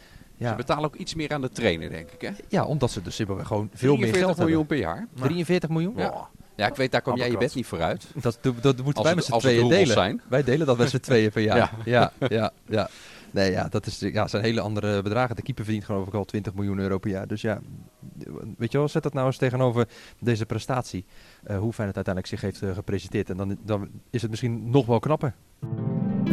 Ze 0.50 0.56
betalen 0.56 0.84
ook 0.84 0.96
iets 0.96 1.16
meer 1.16 1.34
aan 1.34 1.42
de 1.42 1.50
trainer, 1.50 1.90
denk 1.90 2.10
ik. 2.12 2.22
Hè? 2.22 2.30
ja 2.50 2.66
omdat 2.66 2.92
ze 2.92 3.02
dus 3.02 3.16
simpelweg 3.16 3.48
gewoon 3.48 3.70
veel 3.74 3.96
meer 3.98 4.12
43 4.12 4.26
geld 4.26 4.38
miljoen 4.38 4.58
hebben. 4.60 4.78
per 4.78 4.86
jaar. 4.88 5.08
Nou. 5.16 5.28
43 5.28 5.70
miljoen? 5.70 5.94
Ja. 5.98 6.28
Ja, 6.56 6.68
ik 6.68 6.76
weet, 6.76 6.92
daar 6.92 7.02
kom 7.02 7.18
jij 7.18 7.32
je 7.32 7.38
bed 7.38 7.56
niet 7.56 7.66
vooruit. 7.66 8.06
Dat, 8.22 8.38
dat, 8.42 8.64
dat 8.64 8.76
moeten 8.76 8.94
Als 8.94 9.04
wij 9.06 9.16
met 9.16 9.24
z'n 9.26 9.38
tweeën 9.38 9.68
delen. 9.70 9.88
zijn. 9.94 10.22
Wij 10.30 10.44
delen 10.44 10.68
dat 10.68 10.78
met 10.78 10.90
z'n 10.90 10.98
tweeën 11.00 11.32
per 11.32 11.42
jaar. 11.42 11.58
Ja. 11.86 12.12
Ja, 12.20 12.28
ja, 12.30 12.52
ja. 12.70 12.90
Nee, 13.32 13.52
ja, 13.52 13.68
dat 13.70 13.86
is, 13.86 14.00
ja, 14.00 14.28
zijn 14.28 14.44
hele 14.44 14.62
andere 14.62 15.02
bedragen. 15.02 15.36
De 15.36 15.42
keeper 15.42 15.64
verdient 15.64 15.86
geloof 15.86 16.08
ik 16.08 16.14
al 16.14 16.26
20 16.26 16.54
miljoen 16.54 16.80
euro 16.80 16.98
per 16.98 17.10
jaar. 17.10 17.28
Dus 17.28 17.42
ja, 17.42 17.60
weet 18.58 18.72
je 18.72 18.78
wel, 18.78 18.88
zet 18.88 19.04
dat 19.04 19.14
nou 19.14 19.26
eens 19.26 19.38
tegenover 19.38 19.88
deze 20.20 20.46
prestatie. 20.46 21.06
eh, 21.44 21.58
hoe 21.58 21.74
fijn 21.74 21.88
het 21.88 21.96
uiteindelijk 21.96 22.28
zich 22.34 22.42
heeft 22.42 22.62
eh, 22.62 22.76
gepresenteerd. 22.76 23.30
En 23.30 23.38
dan, 23.38 23.58
dan 23.66 23.88
is 24.10 24.22
het 24.22 24.30
misschien 24.30 24.70
nog 24.70 24.86
wel 24.86 25.00
knapper. 25.00 25.34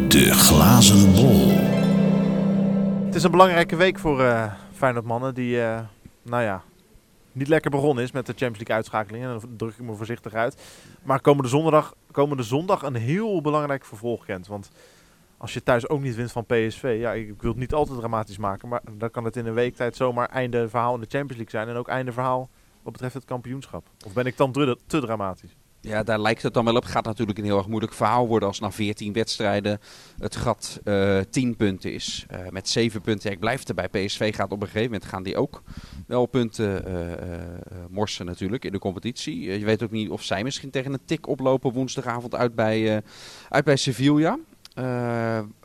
De 0.09 0.33
glazen 0.33 1.13
bol. 1.13 1.70
Het 3.11 3.19
is 3.19 3.25
een 3.25 3.31
belangrijke 3.31 3.77
week 3.77 3.99
voor 3.99 4.23
eh 4.23 4.53
Feyenoord 4.73 5.05
mannen 5.05 5.35
die, 5.35 5.63
eh, 5.63 5.81
nou 6.23 6.43
ja, 6.43 6.63
niet 7.33 7.49
lekker 7.49 7.71
begonnen 7.71 8.05
is 8.05 8.13
met 8.13 8.27
de 8.27 8.33
Champions 8.33 8.57
League 8.57 8.77
uitschakeling. 8.77 9.25
En 9.25 9.31
dan 9.31 9.57
druk 9.57 9.73
ik 9.73 9.85
me 9.85 9.95
voorzichtig 9.95 10.35
uit. 10.35 10.63
Maar 11.03 11.21
komende 11.21 11.49
zondag, 11.49 11.95
komende 12.11 12.43
zondag 12.43 12.83
een 12.83 12.95
heel 12.95 13.41
belangrijk 13.41 13.85
vervolg 13.85 14.25
kent. 14.25 14.47
Want 14.47 14.71
als 15.37 15.55
je 15.55 15.63
thuis 15.63 15.89
ook 15.89 16.01
niet 16.01 16.15
wint 16.15 16.33
van 16.33 16.47
PSV, 16.47 16.97
ja, 17.01 17.13
ik 17.13 17.43
wil 17.43 17.51
het 17.51 17.61
niet 17.61 17.75
altijd 17.75 17.99
dramatisch 17.99 18.39
maken. 18.39 18.69
Maar 18.69 18.83
dan 18.93 19.11
kan 19.11 19.25
het 19.25 19.37
in 19.37 19.47
een 19.47 19.55
week 19.55 19.77
tijd 19.77 19.97
zomaar 19.97 20.29
einde 20.29 20.69
verhaal 20.69 20.95
in 20.95 21.01
de 21.01 21.07
Champions 21.09 21.43
League 21.43 21.61
zijn. 21.61 21.69
En 21.69 21.77
ook 21.77 21.89
einde 21.89 22.13
verhaal 22.13 22.49
wat 22.83 22.93
betreft 22.93 23.15
het 23.15 23.25
kampioenschap. 23.25 23.87
Of 24.07 24.13
ben 24.13 24.27
ik 24.27 24.37
dan 24.37 24.53
te 24.87 25.01
dramatisch? 25.01 25.57
Ja, 25.83 26.03
daar 26.03 26.21
lijkt 26.21 26.43
het 26.43 26.55
dan 26.55 26.65
wel 26.65 26.77
op. 26.77 26.85
Gaat 26.85 27.05
natuurlijk 27.05 27.39
een 27.39 27.45
heel 27.45 27.59
erg 27.59 27.69
moeilijk 27.69 27.93
verhaal 27.93 28.27
worden 28.27 28.49
als 28.49 28.61
na 28.61 28.71
14 28.71 29.13
wedstrijden 29.13 29.81
het 30.19 30.37
gat 30.37 30.81
eh 30.85 31.19
10 31.31 31.57
punten 31.57 31.93
is. 31.93 32.25
Eh, 32.29 32.49
met 32.49 32.69
7 32.69 33.01
punten, 33.01 33.29
ja, 33.29 33.35
ik 33.35 33.41
blijf 33.41 33.65
erbij. 33.65 33.89
PSV 33.89 34.35
gaat 34.35 34.53
op 34.53 34.61
een 34.61 34.67
gegeven 34.67 34.91
moment 34.91 35.05
gaan 35.05 35.23
die 35.23 35.37
ook 35.37 35.63
wel 36.07 36.27
punten 36.27 36.87
eh, 36.87 37.79
morsen 37.91 38.27
natuurlijk 38.27 38.65
in 38.65 38.73
de 38.73 38.79
competitie. 38.79 39.59
Je 39.59 39.65
weet 39.65 39.83
ook 39.83 39.91
niet 39.91 40.11
of 40.11 40.23
zij 40.23 40.43
misschien 40.43 40.71
tegen 40.71 40.93
een 40.93 41.05
tik 41.05 41.27
oplopen 41.27 41.73
woensdagavond 41.73 42.35
uit 42.35 42.55
bij, 42.55 43.03
uit 43.49 43.65
bij 43.65 43.77
Sevilla. 43.77 44.39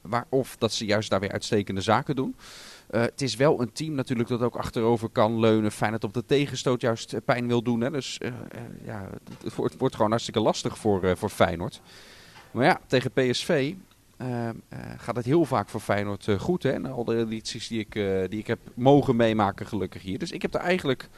Waar, 0.01 0.25
of 0.29 0.55
dat 0.57 0.73
ze 0.73 0.85
juist 0.85 1.09
daar 1.09 1.19
weer 1.19 1.31
uitstekende 1.31 1.81
zaken 1.81 2.15
doen. 2.15 2.35
Eh, 2.87 3.01
het 3.01 3.21
is 3.21 3.35
wel 3.35 3.61
een 3.61 3.71
team 3.71 3.93
natuurlijk 3.93 4.29
dat 4.29 4.41
ook 4.41 4.55
achterover 4.55 5.09
kan 5.09 5.39
leunen. 5.39 5.71
Fijn 5.71 5.91
dat 5.91 6.03
op 6.03 6.13
de 6.13 6.25
tegenstoot 6.25 6.81
juist 6.81 7.13
eh, 7.13 7.21
pijn 7.25 7.47
wil 7.47 7.61
doen. 7.61 7.81
Hè? 7.81 7.91
Dus 7.91 8.17
eh, 8.17 8.31
ja, 8.85 9.09
het, 9.43 9.77
wordt, 9.77 9.95
gewoon 9.95 10.09
hartstikke 10.09 10.39
lastig 10.39 10.77
voor, 10.77 11.17
voor 11.17 11.29
Feyenoord. 11.29 11.81
Maar 12.51 12.65
ja, 12.65 12.79
tegen 12.87 13.11
PSV 13.11 13.73
gaat 14.97 15.15
het 15.15 15.25
heel 15.25 15.45
vaak 15.45 15.69
voor 15.69 15.79
Feyenoord 15.79 16.27
goed. 16.37 16.63
Hè? 16.63 16.71
En 16.71 16.85
al 16.85 17.05
de 17.05 17.17
edities 17.17 17.67
die 17.67 17.79
ik, 17.79 17.93
die 18.29 18.39
ik 18.39 18.47
heb 18.47 18.59
mogen 18.73 19.15
meemaken 19.15 19.65
gelukkig 19.65 20.01
hier. 20.01 20.19
Dus 20.19 20.31
ik 20.31 20.41
heb 20.41 20.53
er 20.53 20.59
eigenlijk 20.59 21.09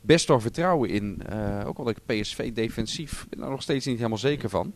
best 0.00 0.28
wel 0.28 0.40
vertrouwen 0.40 0.88
in. 0.88 1.22
Ook 1.66 1.78
al 1.78 1.88
ik 1.88 2.06
PSV 2.06 2.52
defensief 2.52 3.26
ben 3.28 3.42
er 3.42 3.50
nog 3.50 3.62
steeds 3.62 3.86
niet 3.86 3.96
helemaal 3.96 4.18
zeker 4.18 4.48
van. 4.48 4.74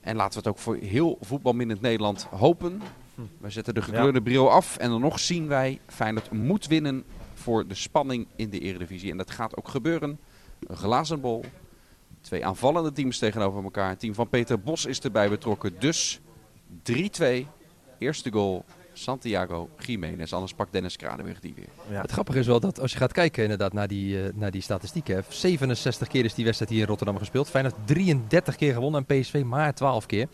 En 0.00 0.16
laten 0.16 0.32
we 0.32 0.38
het 0.38 0.46
ook 0.46 0.58
voor 0.58 0.76
heel 0.76 1.18
voetbalminnend 1.20 1.80
Nederland 1.80 2.22
hopen. 2.22 2.82
We 3.38 3.50
zetten 3.50 3.74
de 3.74 3.82
gekleurde 3.82 4.22
bril 4.22 4.50
af 4.50 4.76
en 4.76 4.90
dan 4.90 5.00
nog 5.00 5.18
zien 5.18 5.48
wij 5.48 5.80
Feyenoord 5.86 6.30
moet 6.30 6.66
winnen 6.66 7.04
voor 7.34 7.66
de 7.66 7.74
spanning 7.74 8.26
in 8.36 8.50
de 8.50 8.58
Eredivisie. 8.58 9.10
En 9.10 9.16
dat 9.16 9.30
gaat 9.30 9.56
ook 9.56 9.68
gebeuren. 9.68 10.18
Een 10.66 10.76
glazen 10.76 11.20
bol. 11.20 11.44
Twee 12.20 12.46
aanvallende 12.46 12.92
teams 12.92 13.18
tegenover 13.18 13.64
elkaar. 13.64 13.88
Het 13.88 14.00
team 14.00 14.14
van 14.14 14.28
Peter 14.28 14.60
Bos 14.60 14.86
is 14.86 15.00
erbij 15.00 15.28
betrokken. 15.28 15.74
Dus 15.78 16.20
3-2. 16.82 17.46
Eerste 17.98 18.32
goal 18.32 18.64
Santiago 18.98 19.68
Jiménez. 19.78 20.32
Anders 20.32 20.54
pakt 20.54 20.72
Dennis 20.72 20.96
Kranenburg 20.96 21.40
die 21.40 21.54
weer. 21.54 21.68
Ja. 21.90 22.00
Het 22.00 22.10
grappige 22.10 22.38
is 22.38 22.46
wel 22.46 22.60
dat 22.60 22.80
als 22.80 22.92
je 22.92 22.98
gaat 22.98 23.12
kijken 23.12 23.42
inderdaad 23.42 23.72
naar 23.72 23.88
die, 23.88 24.22
eh, 24.22 24.34
naar 24.34 24.50
die 24.50 24.62
statistieken. 24.62 25.16
hè, 25.16 25.22
67 25.28 26.08
keer 26.08 26.24
is 26.24 26.34
die 26.34 26.44
wedstrijd 26.44 26.70
hier 26.72 26.80
in 26.80 26.86
Rotterdam 26.86 27.18
gespeeld. 27.18 27.50
Feyenoord 27.50 27.74
33 27.84 28.56
keer 28.56 28.72
gewonnen 28.72 29.04
en 29.06 29.20
PSV 29.20 29.42
maar 29.44 29.74
12 29.74 30.06
keer. 30.06 30.28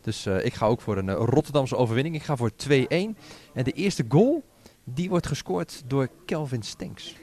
Dus 0.00 0.26
eh, 0.26 0.44
ik 0.44 0.54
ga 0.54 0.66
ook 0.66 0.80
voor 0.80 0.96
een 0.96 1.08
eh, 1.08 1.14
Rotterdamse 1.14 1.76
overwinning. 1.76 2.14
Ik 2.14 2.22
ga 2.22 2.36
voor 2.36 2.50
2-1. 2.50 3.16
En 3.54 3.64
de 3.64 3.72
eerste 3.72 4.04
goal, 4.08 4.44
die 4.84 5.08
wordt 5.08 5.26
gescoord 5.26 5.82
door 5.86 6.08
Kelvin 6.26 6.62
Stenks. 6.62 7.14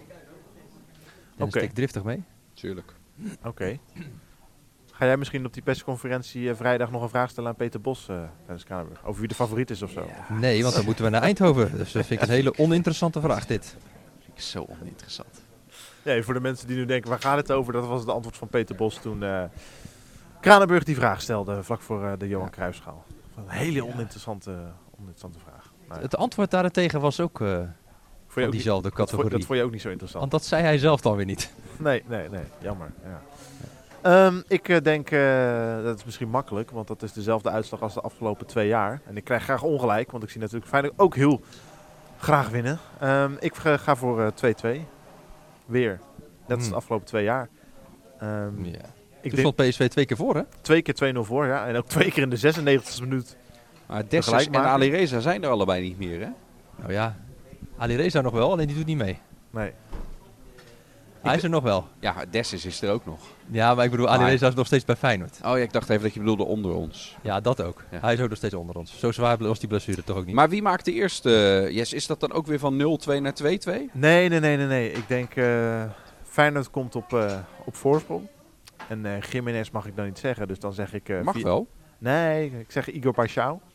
Oké. 1.38 1.60
tikt 1.60 1.76
driftig 1.76 2.04
mee. 2.04 2.24
Tuurlijk. 2.54 2.94
Oké. 3.44 3.80
Ga 5.04 5.10
jij 5.10 5.18
misschien 5.18 5.46
op 5.46 5.54
die 5.54 5.64
persconferentie 5.64 6.50
eh, 6.50 6.56
vrijdag 6.56 6.92
nog 6.92 7.02
een 7.02 7.10
vraag 7.10 7.30
stellen 7.30 7.50
aan 7.50 7.56
Peter 7.56 7.82
Bos 7.82 8.08
eh 8.10 8.16
tijdens 8.46 8.64
Kranenburg? 8.64 9.06
Over 9.06 9.20
wie 9.20 9.28
de 9.30 9.36
favoriet 9.36 9.70
is 9.70 9.82
of 9.82 9.92
zo? 9.92 10.06
Nee, 10.30 10.64
want 10.64 10.76
dan 10.76 10.86
moeten 10.86 11.04
we 11.04 11.10
naar 11.10 11.22
Eindhoven. 11.22 11.78
Dus 11.78 11.92
dat 11.92 12.06
vind 12.06 12.22
ik 12.22 12.28
een 12.28 12.34
hele 12.34 12.58
oninteressante 12.58 13.22
vraag 13.22 13.46
dit. 13.46 13.76
Vind 14.20 14.34
ik 14.38 14.42
zo 14.42 14.66
oninteressant. 14.82 15.42
Nee, 16.04 16.24
voor 16.24 16.34
de 16.34 16.40
mensen 16.40 16.68
die 16.68 16.76
nu 16.76 16.86
denken, 16.86 17.10
waar 17.10 17.20
gaat 17.20 17.38
het 17.38 17.52
over? 17.52 17.74
Dat 17.74 17.86
was 17.86 18.00
het 18.00 18.10
antwoord 18.10 18.38
van 18.38 18.48
Peter 18.48 18.76
Bos 18.76 18.96
toen 19.02 19.24
eh 19.24 19.44
Kranenburg 20.42 20.84
die 20.84 20.96
vraag 20.96 21.22
stelde 21.22 21.64
vlak 21.64 21.82
voor 21.82 22.06
eh, 22.06 22.12
de 22.18 22.28
Johan 22.28 22.50
Cruijffschaal. 22.50 23.06
Een 23.38 23.50
hele 23.50 23.86
oninteressante, 23.86 24.52
oninteressante 24.96 25.40
vraag. 25.40 25.72
Nou 25.88 25.96
ja. 26.00 26.06
Het 26.06 26.16
antwoord 26.18 26.52
daarentegen 26.52 27.02
was 27.02 27.20
ook 27.20 27.42
eh, 27.42 27.48
je 27.48 27.66
ook 28.30 28.36
niet- 28.36 28.52
diezelfde 28.52 28.90
dat, 28.90 28.98
vond, 28.98 29.10
categorie. 29.10 29.38
dat 29.38 29.46
vond 29.48 29.60
je 29.60 29.66
ook 29.66 29.72
niet 29.72 29.82
zo 29.82 29.90
interessant? 29.90 30.20
Want 30.22 30.32
dat 30.32 30.46
zei 30.46 30.64
hij 30.64 30.78
zelf 30.78 31.02
dan 31.02 31.16
weer 31.16 31.26
niet. 31.26 31.52
Nee, 31.78 32.04
nee, 32.08 32.30
nee. 32.30 32.44
Jammer. 32.62 32.92
Ja. 33.04 33.22
Ehm, 34.04 34.42
ik 34.48 34.70
eh, 34.70 34.82
denk, 34.82 35.12
eh, 35.12 35.84
dat 35.84 35.98
is 35.98 36.04
misschien 36.06 36.30
makkelijk, 36.30 36.72
want 36.72 36.88
dat 36.88 37.04
is 37.04 37.14
dezelfde 37.14 37.50
uitslag 37.50 37.82
als 37.82 37.94
de 37.94 38.02
afgelopen 38.02 38.46
twee 38.46 38.68
jaar. 38.68 39.02
En 39.06 39.18
ik 39.18 39.24
krijg 39.24 39.44
graag 39.44 39.64
ongelijk, 39.64 40.12
want 40.12 40.24
ik 40.24 40.30
zie 40.30 40.40
natuurlijk 40.42 40.68
Feyenoord 40.70 40.94
ook 41.00 41.16
heel 41.16 41.42
graag 42.20 42.50
winnen. 42.50 42.80
Ehm, 43.00 43.32
ik 43.40 43.56
ga 43.56 43.78
ga 43.78 43.96
voor 43.96 44.22
eh, 44.22 44.28
2-2. 44.28 44.86
Weer. 45.66 46.00
Net 46.48 46.58
als 46.58 46.60
de 46.64 46.68
Hmm. 46.68 46.78
afgelopen 46.78 47.08
twee 47.08 47.24
jaar. 47.24 47.50
Ehm, 48.20 48.64
Ja. 48.66 48.80
ik 49.22 49.38
stond 49.38 49.56
PSV 49.56 49.88
twee 49.90 50.06
keer 50.06 50.18
voor, 50.18 50.36
hè? 50.36 50.42
twee 50.62 50.82
keer 50.82 50.94
2-0 50.94 51.24
voor, 51.24 51.46
ja. 51.46 51.68
En 51.68 51.76
ook 51.76 51.88
twee 51.88 52.12
keer 52.12 52.24
in 52.24 52.30
de 52.30 52.38
96e 52.38 53.02
minuut. 53.02 53.38
Maar 53.86 54.04
Dessers 54.08 54.46
en. 54.48 54.56
Ali 54.56 54.90
Reza 54.90 55.20
zijn 55.20 55.44
er 55.44 55.50
allebei 55.50 55.82
niet 55.82 55.98
meer, 55.98 56.20
hè? 56.20 56.30
Nou 56.76 56.92
ja, 56.94 57.16
Ali 57.78 57.96
Reza 57.96 58.22
nog 58.22 58.34
wel, 58.34 58.52
alleen 58.52 58.68
die 58.68 58.76
doet 58.76 58.86
niet 58.86 58.98
mee. 58.98 59.20
Nee. 59.50 59.72
Hij 61.24 61.36
is 61.36 61.44
er 61.44 61.50
nog 61.50 61.64
wel. 61.64 61.88
Ja, 62.00 62.16
Dessers 62.30 62.66
is 62.66 62.82
er 62.82 62.92
ook 62.92 63.06
nog. 63.06 63.20
Ja, 63.52 63.76
maar 63.76 63.86
ik 63.86 63.92
bedoel, 63.92 64.16
Reza 64.16 64.48
is 64.48 64.54
nog 64.56 64.66
steeds 64.66 64.86
bij 64.86 64.96
Feyenoord. 64.96 65.40
Oh 65.46 65.50
ja, 65.58 65.64
ik 65.64 65.74
dacht 65.74 65.90
even 65.90 66.04
dat 66.04 66.14
je 66.14 66.20
bedoelde 66.20 66.44
onder 66.44 66.72
ons. 66.74 67.18
Ja, 67.22 67.40
dat 67.40 67.62
ook. 67.62 67.84
Ja. 67.92 68.00
Hij 68.02 68.14
is 68.14 68.20
ook 68.20 68.30
nog 68.30 68.38
steeds 68.38 68.54
onder 68.54 68.76
ons. 68.76 69.00
Zo 69.00 69.12
zwaar 69.12 69.38
was 69.38 69.60
die 69.60 69.68
blessure 69.70 70.04
toch 70.04 70.18
ook 70.18 70.26
niet. 70.26 70.36
Maar 70.36 70.50
wie 70.50 70.62
maakt 70.62 70.86
de 70.86 70.94
eerste? 70.94 71.68
Yes, 71.72 71.94
is 71.94 72.08
dat 72.08 72.20
dan 72.20 72.32
ook 72.32 72.46
weer 72.48 72.60
van 72.60 73.00
0-2 73.08 73.22
naar 73.22 73.34
2-2? 73.44 73.46
Nee, 73.46 73.90
nee, 73.92 74.30
nee, 74.30 74.40
nee, 74.40 74.58
nee. 74.68 74.92
Ik 74.92 75.08
denk 75.08 75.36
eh 75.36 75.84
Feyenoord 76.24 76.70
komt 76.70 76.96
op, 76.96 77.14
eh, 77.14 77.36
op 77.66 77.76
voorsprong. 77.76 78.28
En 78.90 79.06
eh 79.06 79.22
Jiménez 79.22 79.70
mag 79.70 79.86
ik 79.86 79.96
dan 79.96 80.06
niet 80.06 80.20
zeggen, 80.20 80.48
dus 80.48 80.60
dan 80.60 80.74
zeg 80.74 80.94
ik... 80.94 81.10
eh, 81.10 81.22
Mag 81.22 81.42
wel. 81.42 81.68
Nee, 81.98 82.52
ik 82.60 82.72
zeg 82.72 82.90
Igor 82.92 83.14
Paixão. 83.14 83.73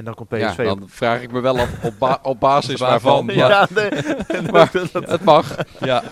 En 0.00 0.06
dan 0.06 0.14
komt 0.14 0.30
Ja, 0.30 0.48
PSV 0.50 0.58
op. 0.58 0.78
dan 0.78 0.88
vraag 0.88 1.20
ik 1.22 1.32
me 1.32 1.40
wel 1.40 1.58
af 1.58 1.68
op, 1.84 1.94
ba- 1.98 2.18
op 2.22 2.40
basis 2.40 2.80
waarvan. 2.80 3.26
Ja, 3.34 3.68
nee. 3.74 3.90
Maar- 4.50 4.70
Het 4.92 5.24
mag. 5.24 5.56
Ja, 5.80 6.02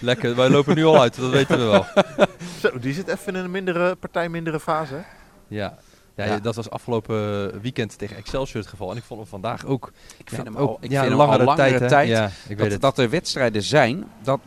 lekker. 0.00 0.36
Wij 0.36 0.48
lopen 0.50 0.74
nu 0.74 0.84
al 0.84 1.00
uit, 1.00 1.16
dat 1.20 1.30
weten 1.30 1.58
we 1.58 1.64
wel. 1.64 1.86
zo, 2.60 2.78
die 2.78 2.94
zit 2.94 3.08
even 3.08 3.34
in 3.36 3.44
een 3.44 3.50
mindere, 3.50 3.94
partij 3.94 4.28
mindere 4.28 4.60
fase. 4.60 4.94
hè? 4.94 5.00
Ja. 5.48 5.78
Ja, 6.16 6.24
Ja. 6.24 6.38
dat 6.38 6.54
was 6.54 6.70
afgelopen 6.70 7.60
weekend 7.60 7.98
tegen 7.98 8.16
Excelsior 8.16 8.60
het 8.60 8.70
geval. 8.70 8.90
En 8.90 8.96
ik 8.96 9.02
vond 9.02 9.20
hem 9.20 9.28
vandaag 9.28 9.64
ook. 9.64 9.92
Ik 10.16 10.28
vind 10.28 10.42
ja, 10.46 10.52
hem 10.52 10.56
ook 10.62 10.68
al, 10.68 10.78
ik 10.80 10.90
ja, 10.90 11.00
vind 11.00 11.10
hem 11.12 11.20
al 11.20 11.26
langere 11.26 11.44
langere 11.44 11.86
tijd. 11.86 12.08
Ja, 12.08 12.24
ik 12.26 12.32
weet 12.48 12.58
dat, 12.58 12.70
het. 12.70 12.80
dat 12.80 12.98
er 12.98 13.10
wedstrijden 13.10 13.62
zijn, 13.62 14.04
dat, 14.22 14.40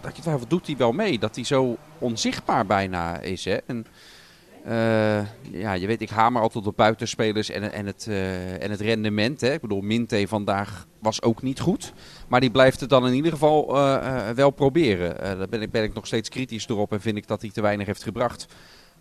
dat 0.00 0.16
je 0.16 0.22
twijfelt, 0.22 0.50
doet 0.50 0.66
hij 0.66 0.76
wel 0.76 0.92
mee? 0.92 1.18
Dat 1.18 1.34
hij 1.34 1.44
zo 1.44 1.76
onzichtbaar 1.98 2.66
bijna 2.66 3.18
is. 3.18 3.44
Hè? 3.44 3.56
En, 3.66 3.86
ja, 5.50 5.72
je 5.72 5.86
weet, 5.86 6.00
ik 6.00 6.10
hamer 6.10 6.42
altijd 6.42 6.66
op 6.66 6.76
buitenspelers 6.76 7.50
en, 7.50 7.72
en, 7.72 7.86
het, 7.86 8.06
eh, 8.08 8.62
en 8.62 8.70
het 8.70 8.80
rendement. 8.80 9.40
Hè? 9.40 9.52
Ik 9.52 9.60
bedoel, 9.60 9.80
Minte 9.80 10.24
vandaag 10.28 10.86
was 10.98 11.22
ook 11.22 11.42
niet 11.42 11.60
goed. 11.60 11.92
Maar 12.28 12.40
die 12.40 12.50
blijft 12.50 12.80
het 12.80 12.90
dan 12.90 13.06
in 13.06 13.14
ieder 13.14 13.32
geval 13.32 13.76
eh, 13.76 14.28
eh, 14.28 14.36
wel 14.36 14.50
proberen. 14.50 15.20
Eh 15.22 15.38
daar 15.38 15.48
ben 15.48 15.62
ik, 15.62 15.70
ben 15.70 15.82
ik 15.82 15.94
nog 15.94 16.06
steeds 16.06 16.28
kritisch 16.28 16.68
erop 16.68 16.92
en 16.92 17.00
vind 17.00 17.16
ik 17.16 17.26
dat 17.26 17.40
hij 17.40 17.50
te 17.50 17.60
weinig 17.60 17.86
heeft 17.86 18.02
gebracht. 18.02 18.46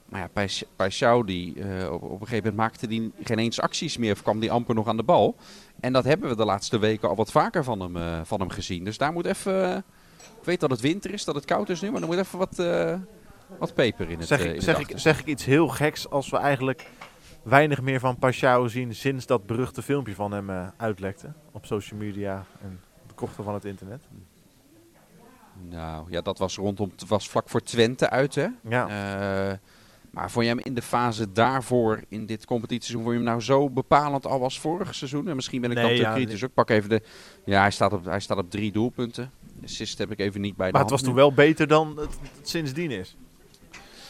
Maar 0.09 0.19
ja, 0.19 0.29
eh, 0.35 1.91
op, 1.91 2.01
een 2.01 2.27
gegeven 2.27 2.35
moment 2.37 2.55
maakte 2.55 2.87
die 2.87 3.11
geen 3.23 3.39
eens 3.39 3.61
acties 3.61 3.97
meer. 3.97 4.11
Of 4.11 4.21
kwam 4.21 4.39
die 4.39 4.51
amper 4.51 4.75
nog 4.75 4.87
aan 4.87 4.97
de 4.97 5.03
bal. 5.03 5.35
En 5.79 5.93
dat 5.93 6.03
hebben 6.03 6.29
we 6.29 6.35
de 6.35 6.45
laatste 6.45 6.79
weken 6.79 7.09
al 7.09 7.15
wat 7.15 7.31
vaker 7.31 7.63
van 7.63 7.79
hem, 7.79 7.97
eh, 7.97 8.19
van 8.23 8.39
hem 8.39 8.49
gezien. 8.49 8.83
Dus 8.83 8.97
daar 8.97 9.13
moet 9.13 9.25
even... 9.25 9.71
eh, 9.71 9.77
ik 10.39 10.45
weet 10.45 10.59
dat 10.59 10.69
het 10.69 10.81
winter 10.81 11.13
is, 11.13 11.25
dat 11.25 11.35
het 11.35 11.45
koud 11.45 11.69
is 11.69 11.81
nu. 11.81 11.91
Maar 11.91 12.01
er 12.01 12.07
moet 12.07 12.17
even 12.17 12.37
wat, 12.37 12.59
eh, 12.59 12.93
wat 13.57 13.73
peper 13.73 14.09
in 14.09 14.19
het 14.19 14.27
Zeg, 14.27 14.45
eh, 14.45 14.53
ik, 14.53 14.61
zeg, 14.61 14.79
ik, 14.79 14.91
zeg 14.95 15.19
ik 15.19 15.25
iets 15.25 15.45
heel 15.45 15.67
geks 15.67 16.09
als 16.09 16.29
we 16.29 16.37
eigenlijk 16.37 16.89
weinig 17.43 17.81
meer 17.81 17.99
van 17.99 18.17
Paixão 18.17 18.65
zien 18.65 18.95
sinds 18.95 19.25
dat 19.25 19.45
beruchte 19.45 19.81
filmpje 19.81 20.15
van 20.15 20.31
hem 20.31 20.49
eh, 20.49 20.67
uitlekte 20.77 21.33
op 21.51 21.65
social 21.65 21.99
media 21.99 22.45
en 22.61 22.79
de 23.07 23.13
krochten 23.13 23.43
van 23.43 23.53
het 23.53 23.65
internet? 23.65 24.01
Nou, 25.69 26.05
ja, 26.09 26.21
dat 26.21 26.37
was 26.37 26.55
rondom... 26.55 26.91
Was 27.07 27.29
vlak 27.29 27.49
voor 27.49 27.61
Twente 27.61 28.09
uit, 28.09 28.35
hè? 28.35 28.47
Ja, 28.61 28.87
Eh, 29.51 29.57
maar 30.11 30.31
vond 30.31 30.45
je 30.45 30.51
hem 30.51 30.59
in 30.63 30.73
de 30.73 30.81
fase 30.81 31.31
daarvoor, 31.31 32.01
in 32.07 32.25
dit 32.25 32.45
competitieseizoen, 32.45 33.01
vond 33.03 33.15
je 33.15 33.21
hem 33.21 33.31
nou 33.31 33.41
zo 33.41 33.69
bepalend 33.69 34.25
al 34.25 34.43
als 34.43 34.59
vorig 34.59 34.95
seizoen? 34.95 35.27
En 35.27 35.35
misschien 35.35 35.61
ben 35.61 35.71
ik 35.71 35.77
Nee, 35.77 35.85
dan 35.85 35.95
te 35.95 36.01
ja, 36.01 36.13
kritisch. 36.13 36.43
ook. 36.43 36.53
pak 36.53 36.69
even 36.69 36.89
de... 36.89 37.01
Ja, 37.45 37.61
hij 37.61 37.71
staat 37.71 37.93
op, 37.93 38.05
hij 38.05 38.19
staat 38.19 38.37
op 38.37 38.51
drie 38.51 38.71
doelpunten. 38.71 39.31
Assist 39.63 39.97
heb 39.97 40.11
ik 40.11 40.19
even 40.19 40.41
niet 40.41 40.55
bij 40.55 40.65
de 40.67 40.71
maar 40.71 40.81
het 40.81 40.91
was 40.91 41.01
toen 41.01 41.13
wel 41.13 41.33
beter 41.33 41.67
dan 41.67 41.97
het, 41.97 42.17
het 42.37 42.49
sindsdien 42.49 42.91
is. 42.91 43.17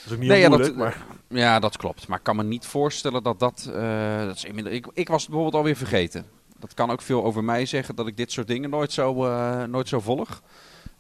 Dat 0.09 0.17
is 0.19 0.23
ook 0.23 0.29
niet 0.29 0.29
Nee, 0.29 0.39
ja, 0.41 0.47
moeilijk, 0.47 0.77
dat- 0.77 1.07
maar 1.27 1.37
Ja, 1.39 1.59
dat 1.59 1.77
klopt. 1.77 2.07
Maar 2.07 2.17
ik 2.17 2.23
kan 2.23 2.35
me 2.35 2.43
niet 2.43 2.65
voorstellen 2.65 3.23
dat 3.23 3.39
dat... 3.39 3.69
eh, 3.73 4.25
dat 4.25 4.35
is 4.35 4.43
inmiddels, 4.43 4.75
ik, 4.75 4.87
ik 4.93 5.07
was 5.07 5.21
het 5.21 5.29
bijvoorbeeld 5.29 5.57
alweer 5.61 5.75
vergeten. 5.75 6.25
Dat 6.59 6.73
kan 6.73 6.91
ook 6.91 7.01
veel 7.01 7.23
over 7.23 7.43
mij 7.43 7.65
zeggen, 7.65 7.95
dat 7.95 8.07
ik 8.07 8.17
dit 8.17 8.31
soort 8.31 8.47
dingen 8.47 8.69
nooit 8.69 8.91
zo, 8.91 9.25
eh, 9.25 9.63
nooit 9.63 9.87
zo 9.87 9.99
volg. 9.99 10.41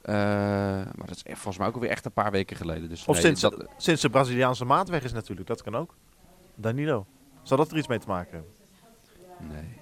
Eh, 0.01 0.13
maar 0.15 1.05
dat 1.05 1.15
is 1.15 1.23
echt- 1.23 1.35
volgens 1.37 1.57
mij 1.57 1.67
ook 1.67 1.73
alweer 1.73 1.89
echt 1.89 2.05
een 2.05 2.11
paar 2.11 2.31
weken 2.31 2.57
geleden. 2.57 2.89
Dus 2.89 3.05
Of 3.05 3.13
nee, 3.15 3.23
sinds, 3.23 3.41
dat, 3.41 3.65
sinds 3.77 4.01
de 4.01 4.09
Braziliaanse 4.09 4.65
maat 4.65 4.89
weg 4.89 5.03
is 5.03 5.13
natuurlijk, 5.13 5.47
dat 5.47 5.61
kan 5.63 5.75
ook. 5.75 5.95
Danilo. 6.55 7.05
Zal 7.43 7.57
dat 7.57 7.71
er 7.71 7.77
iets 7.77 7.87
mee 7.87 7.99
te 7.99 8.07
maken 8.07 8.31
hebben? 8.31 8.51
nee. 9.55 9.77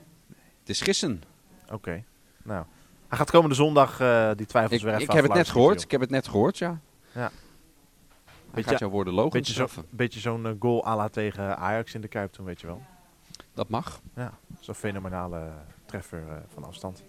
Het 0.60 0.70
is 0.70 0.82
gissen. 0.82 1.24
Oké. 1.72 2.04
Nou, 2.44 2.66
hij 3.08 3.18
gaat 3.18 3.32
komende 3.32 3.56
zondag 3.56 3.98
die 4.36 4.46
twijfels 4.46 4.80
Ik, 4.80 4.86
weer 4.86 4.94
even 4.94 5.06
ik 5.08 5.12
heb 5.12 5.24
het 5.24 5.34
net 5.34 5.50
gehoord. 5.50 5.82
Ik 5.84 5.92
heb 5.92 6.02
het 6.02 6.10
net 6.10 6.28
gehoord, 6.28 6.58
ja. 6.58 6.80
Ja. 7.12 7.32
Beetje- 8.58 8.70
gaat 8.72 8.80
jouw 8.80 8.90
woorden 8.90 9.14
logisch 9.14 9.32
Beetje 9.32 9.54
zo- 9.54 9.68
beetje 9.90 10.20
zo'n 10.20 10.46
eh, 10.46 10.52
goal 10.60 10.86
à 10.88 10.96
la 10.96 11.08
tegen 11.10 11.58
Ajax 11.58 11.94
in 11.94 12.02
de 12.02 12.08
Kuip 12.08 12.32
toen, 12.32 12.46
weet 12.46 12.62
je 12.62 12.68
wel. 12.68 12.82
Dat 13.54 13.70
mag. 13.70 14.02
Zo'n 14.60 14.76
fenomenale 14.76 15.42
treffer 15.86 16.24
eh, 16.30 16.36
van 16.54 16.64
afstand. 16.66 17.04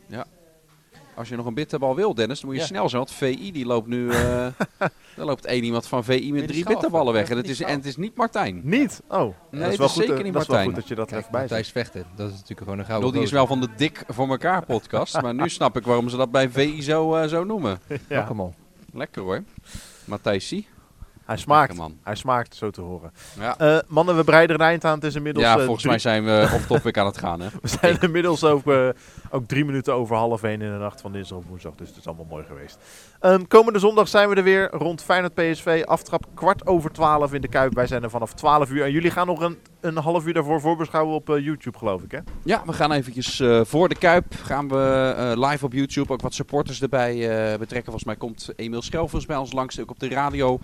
Als 1.15 1.29
je 1.29 1.37
nog 1.37 1.47
een 1.47 1.55
bitterbal 1.55 1.95
wil, 1.95 2.15
Dennis, 2.15 2.39
dan 2.41 2.47
moet 2.49 2.55
je 2.59 2.63
Ja. 2.63 2.69
snel 2.69 2.89
zijn. 2.89 3.03
Want 3.03 3.15
VI 3.17 3.53
die 3.53 3.67
loopt 3.67 3.87
nu... 3.87 4.11
eh 4.11 4.47
er 5.17 5.25
loopt 5.25 5.45
één 5.45 5.65
iemand 5.65 5.87
van 5.87 6.05
VI 6.05 6.33
met 6.33 6.47
drie 6.49 6.65
bitterballen 6.65 7.13
weg. 7.13 7.31
En 7.31 7.37
het 7.37 7.49
is, 7.49 7.61
en 7.63 7.75
het 7.77 7.85
is 7.87 7.97
niet 7.97 8.17
Martijn. 8.17 8.61
Niet? 8.65 9.03
Oh, 9.09 9.19
dat 9.19 9.35
het 9.51 9.61
is 9.63 9.69
is 9.69 9.77
wel 9.77 9.89
goed, 9.89 9.97
zeker 10.03 10.17
eh, 10.19 10.23
niet 10.25 10.33
dat 10.33 10.43
is 10.43 10.49
wel 10.49 10.57
Martijn. 10.57 10.65
goed 10.65 10.75
dat 10.75 10.89
je 10.89 10.95
dat 10.95 11.13
even 11.13 11.31
bij. 11.31 11.41
Matthijs 11.41 11.71
Vechter, 11.71 12.05
dat 12.17 12.27
is 12.27 12.33
natuurlijk 12.33 12.59
gewoon 12.61 12.75
een 12.75 12.81
Ik 12.81 12.87
gouden 12.87 13.09
bedoel, 13.11 13.25
die 13.27 13.31
is 13.33 13.37
wel 13.39 13.47
van 13.47 13.61
de 13.61 13.69
Dik 13.77 14.05
voor 14.09 14.29
elkaar 14.29 14.65
podcast. 14.65 15.21
maar 15.23 15.35
nu 15.35 15.49
snap 15.49 15.77
ik 15.77 15.85
waarom 15.85 16.09
ze 16.09 16.17
dat 16.17 16.31
bij 16.31 16.51
VI 16.51 16.83
zo, 16.83 17.15
eh, 17.15 17.29
zo 17.29 17.45
noemen. 17.45 17.79
Ja. 17.89 18.19
Pak 18.19 18.29
hem 18.29 18.41
al. 18.41 18.55
Lekker 18.93 19.23
hoor. 19.23 19.43
Matthijs 20.05 20.49
Hij 21.29 21.37
smaakt. 21.37 21.77
Lekker. 21.79 21.97
Hij 22.03 22.15
smaakt, 22.15 22.55
zo 22.57 22.71
te 22.71 22.81
horen. 22.81 23.13
Ja, 23.39 23.59
Eh, 23.59 23.79
mannen, 23.89 24.17
we 24.17 24.25
breiden 24.25 24.57
er 24.57 24.63
een 24.63 24.69
eind 24.69 24.85
aan. 24.85 24.95
Het 24.95 25.05
is 25.05 25.15
inmiddels, 25.15 25.45
ja 25.45 25.51
eh, 25.53 25.59
volgens 25.59 25.79
drie- 25.79 25.91
mij 25.91 25.99
zijn 26.01 26.25
we 26.25 26.49
off-topic 26.57 26.99
aan 26.99 27.07
het 27.07 27.19
gaan. 27.19 27.41
Hè? 27.41 27.49
we 27.63 27.69
zijn 27.69 28.01
inmiddels 28.01 28.45
ook, 28.45 28.67
eh, 28.67 28.89
ook 29.31 29.49
drie 29.49 29.65
minuten 29.65 29.95
over 29.95 30.17
half 30.17 30.43
één 30.43 30.63
in 30.63 30.73
de 30.73 30.79
nacht 30.79 31.01
van 31.01 31.13
dinsdag 31.13 31.39
op 31.39 31.45
woensdag. 31.49 31.73
Dus 31.75 31.89
het 31.89 31.97
is 31.97 32.07
allemaal 32.07 32.27
mooi 32.31 32.45
geweest. 32.45 32.79
Ehm, 33.21 33.43
komende 33.49 33.79
zondag 33.79 34.09
zijn 34.09 34.29
we 34.29 34.35
er 34.35 34.43
weer 34.43 34.71
rond 34.71 35.03
Feyenoord 35.03 35.35
PSV. 35.35 35.83
Aftrap 35.87 36.25
kwart 36.35 36.67
over 36.67 36.91
twaalf 36.93 37.33
in 37.33 37.41
de 37.41 37.49
Kuip. 37.49 37.75
Wij 37.75 37.87
zijn 37.87 38.03
er 38.03 38.11
vanaf 38.11 38.33
12 38.35 38.71
uur. 38.71 38.85
En 38.85 38.93
jullie 38.93 39.11
gaan 39.11 39.27
nog 39.27 39.41
een, 39.41 39.59
een 39.81 39.97
half 39.97 40.27
uur 40.27 40.35
daarvoor 40.35 40.61
voorbeschouwen 40.61 41.15
op 41.15 41.29
YouTube, 41.29 41.79
geloof 41.79 42.03
ik, 42.03 42.11
hè? 42.11 42.19
Ja, 42.45 42.63
we 42.67 42.73
gaan 42.73 42.93
eventjes 42.93 43.43
voor 43.63 43.89
de 43.89 43.95
Kuip. 43.99 44.25
Gaan 44.43 44.69
we 44.69 45.35
live 45.39 45.65
op 45.65 45.73
YouTube 45.73 46.13
ook 46.13 46.21
wat 46.23 46.35
supporters 46.35 46.83
erbij 46.83 47.15
betrekken. 47.59 47.85
Volgens 47.85 48.05
mij 48.05 48.17
komt 48.17 48.49
Emiel 48.57 48.83
Schelvers 48.83 49.27
bij 49.27 49.37
ons 49.37 49.53
langs. 49.53 49.81
Ook 49.81 49.91
op 49.91 49.99
de 50.01 50.09
radio 50.09 50.59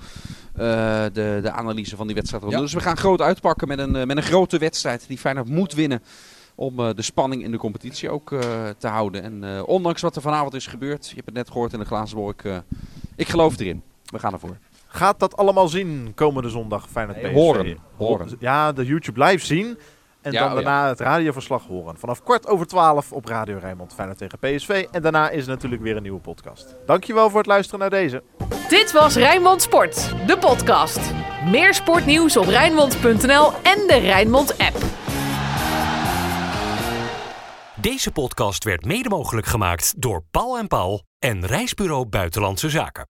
de, 1.12 1.38
de 1.42 1.50
analyse 1.50 1.96
van 1.96 2.06
die 2.06 2.14
wedstrijd. 2.16 2.42
Ja. 2.48 2.60
Dus 2.60 2.72
we 2.72 2.80
gaan 2.80 2.96
groot 2.96 3.20
uitpakken 3.20 3.68
met 3.68 3.78
een, 3.78 3.96
eh, 3.96 4.06
met 4.06 4.16
een 4.16 4.22
grote 4.22 4.58
wedstrijd 4.58 5.04
die 5.08 5.18
Feyenoord 5.18 5.48
moet 5.48 5.72
winnen. 5.72 6.02
Om 6.54 6.80
eh, 6.80 6.88
de 6.94 7.02
spanning 7.02 7.42
in 7.42 7.50
de 7.50 7.56
competitie 7.56 8.10
ook 8.10 8.32
eh, 8.32 8.40
te 8.78 8.88
houden. 8.88 9.22
En 9.22 9.44
eh, 9.56 9.62
ondanks 9.68 10.00
wat 10.02 10.16
er 10.16 10.22
vanavond 10.22 10.54
is 10.54 10.66
gebeurd, 10.66 11.08
je 11.08 11.14
hebt 11.14 11.26
het 11.26 11.34
net 11.34 11.50
gehoord 11.50 11.72
in 11.72 11.78
de 11.78 11.84
glazen 11.84 12.18
ik, 12.28 12.44
eh, 12.44 12.56
ik 13.16 13.28
geloof 13.28 13.58
erin. 13.58 13.82
We 14.04 14.18
gaan 14.18 14.32
ervoor. 14.32 14.56
Gaat 14.86 15.20
dat 15.20 15.36
allemaal 15.36 15.68
zien 15.68 16.12
komende 16.14 16.48
zondag 16.48 16.88
Feyenoord 16.88 17.16
Nee, 17.22 17.26
PSV? 17.30 17.36
horen. 17.38 17.78
Horen. 17.96 18.28
Ja, 18.38 18.72
de 18.72 18.84
YouTube 18.84 19.24
live 19.24 19.46
zien. 19.46 19.78
En 20.24 20.32
Ja, 20.32 20.40
dan 20.40 20.52
oh 20.52 20.58
ja. 20.58 20.64
daarna 20.64 20.88
het 20.88 21.00
radioverslag 21.00 21.66
horen. 21.66 21.98
Vanaf 21.98 22.22
kwart 22.22 22.46
over 22.46 22.66
twaalf 22.66 23.12
op 23.12 23.26
Radio 23.26 23.58
Rijnmond 23.58 23.94
Feyenoord 23.94 24.18
tegen 24.18 24.38
PSV. 24.38 24.86
En 24.90 25.02
daarna 25.02 25.30
is 25.30 25.42
er 25.42 25.48
natuurlijk 25.48 25.82
weer 25.82 25.96
een 25.96 26.02
nieuwe 26.02 26.20
podcast. 26.20 26.74
Dankjewel 26.86 27.28
voor 27.30 27.38
het 27.38 27.46
luisteren 27.46 27.80
naar 27.80 27.90
deze. 27.90 28.22
Dit 28.68 28.92
was 28.92 29.16
Rijnmond 29.16 29.62
Sport, 29.62 30.14
de 30.26 30.38
podcast. 30.38 31.00
Meer 31.50 31.74
sportnieuws 31.74 32.36
op 32.36 32.44
Rijnmond.nl 32.44 33.52
en 33.62 33.86
de 33.86 33.98
Rijnmond 34.02 34.58
app. 34.58 34.76
Deze 37.80 38.10
podcast 38.12 38.64
werd 38.64 38.84
mede 38.84 39.08
mogelijk 39.08 39.46
gemaakt 39.46 39.94
door 39.96 40.24
Paul 40.30 40.58
en 40.58 40.66
Paul 40.66 41.02
en 41.18 41.46
Reisbureau 41.46 42.06
Buitenlandse 42.06 42.70
Zaken. 42.70 43.02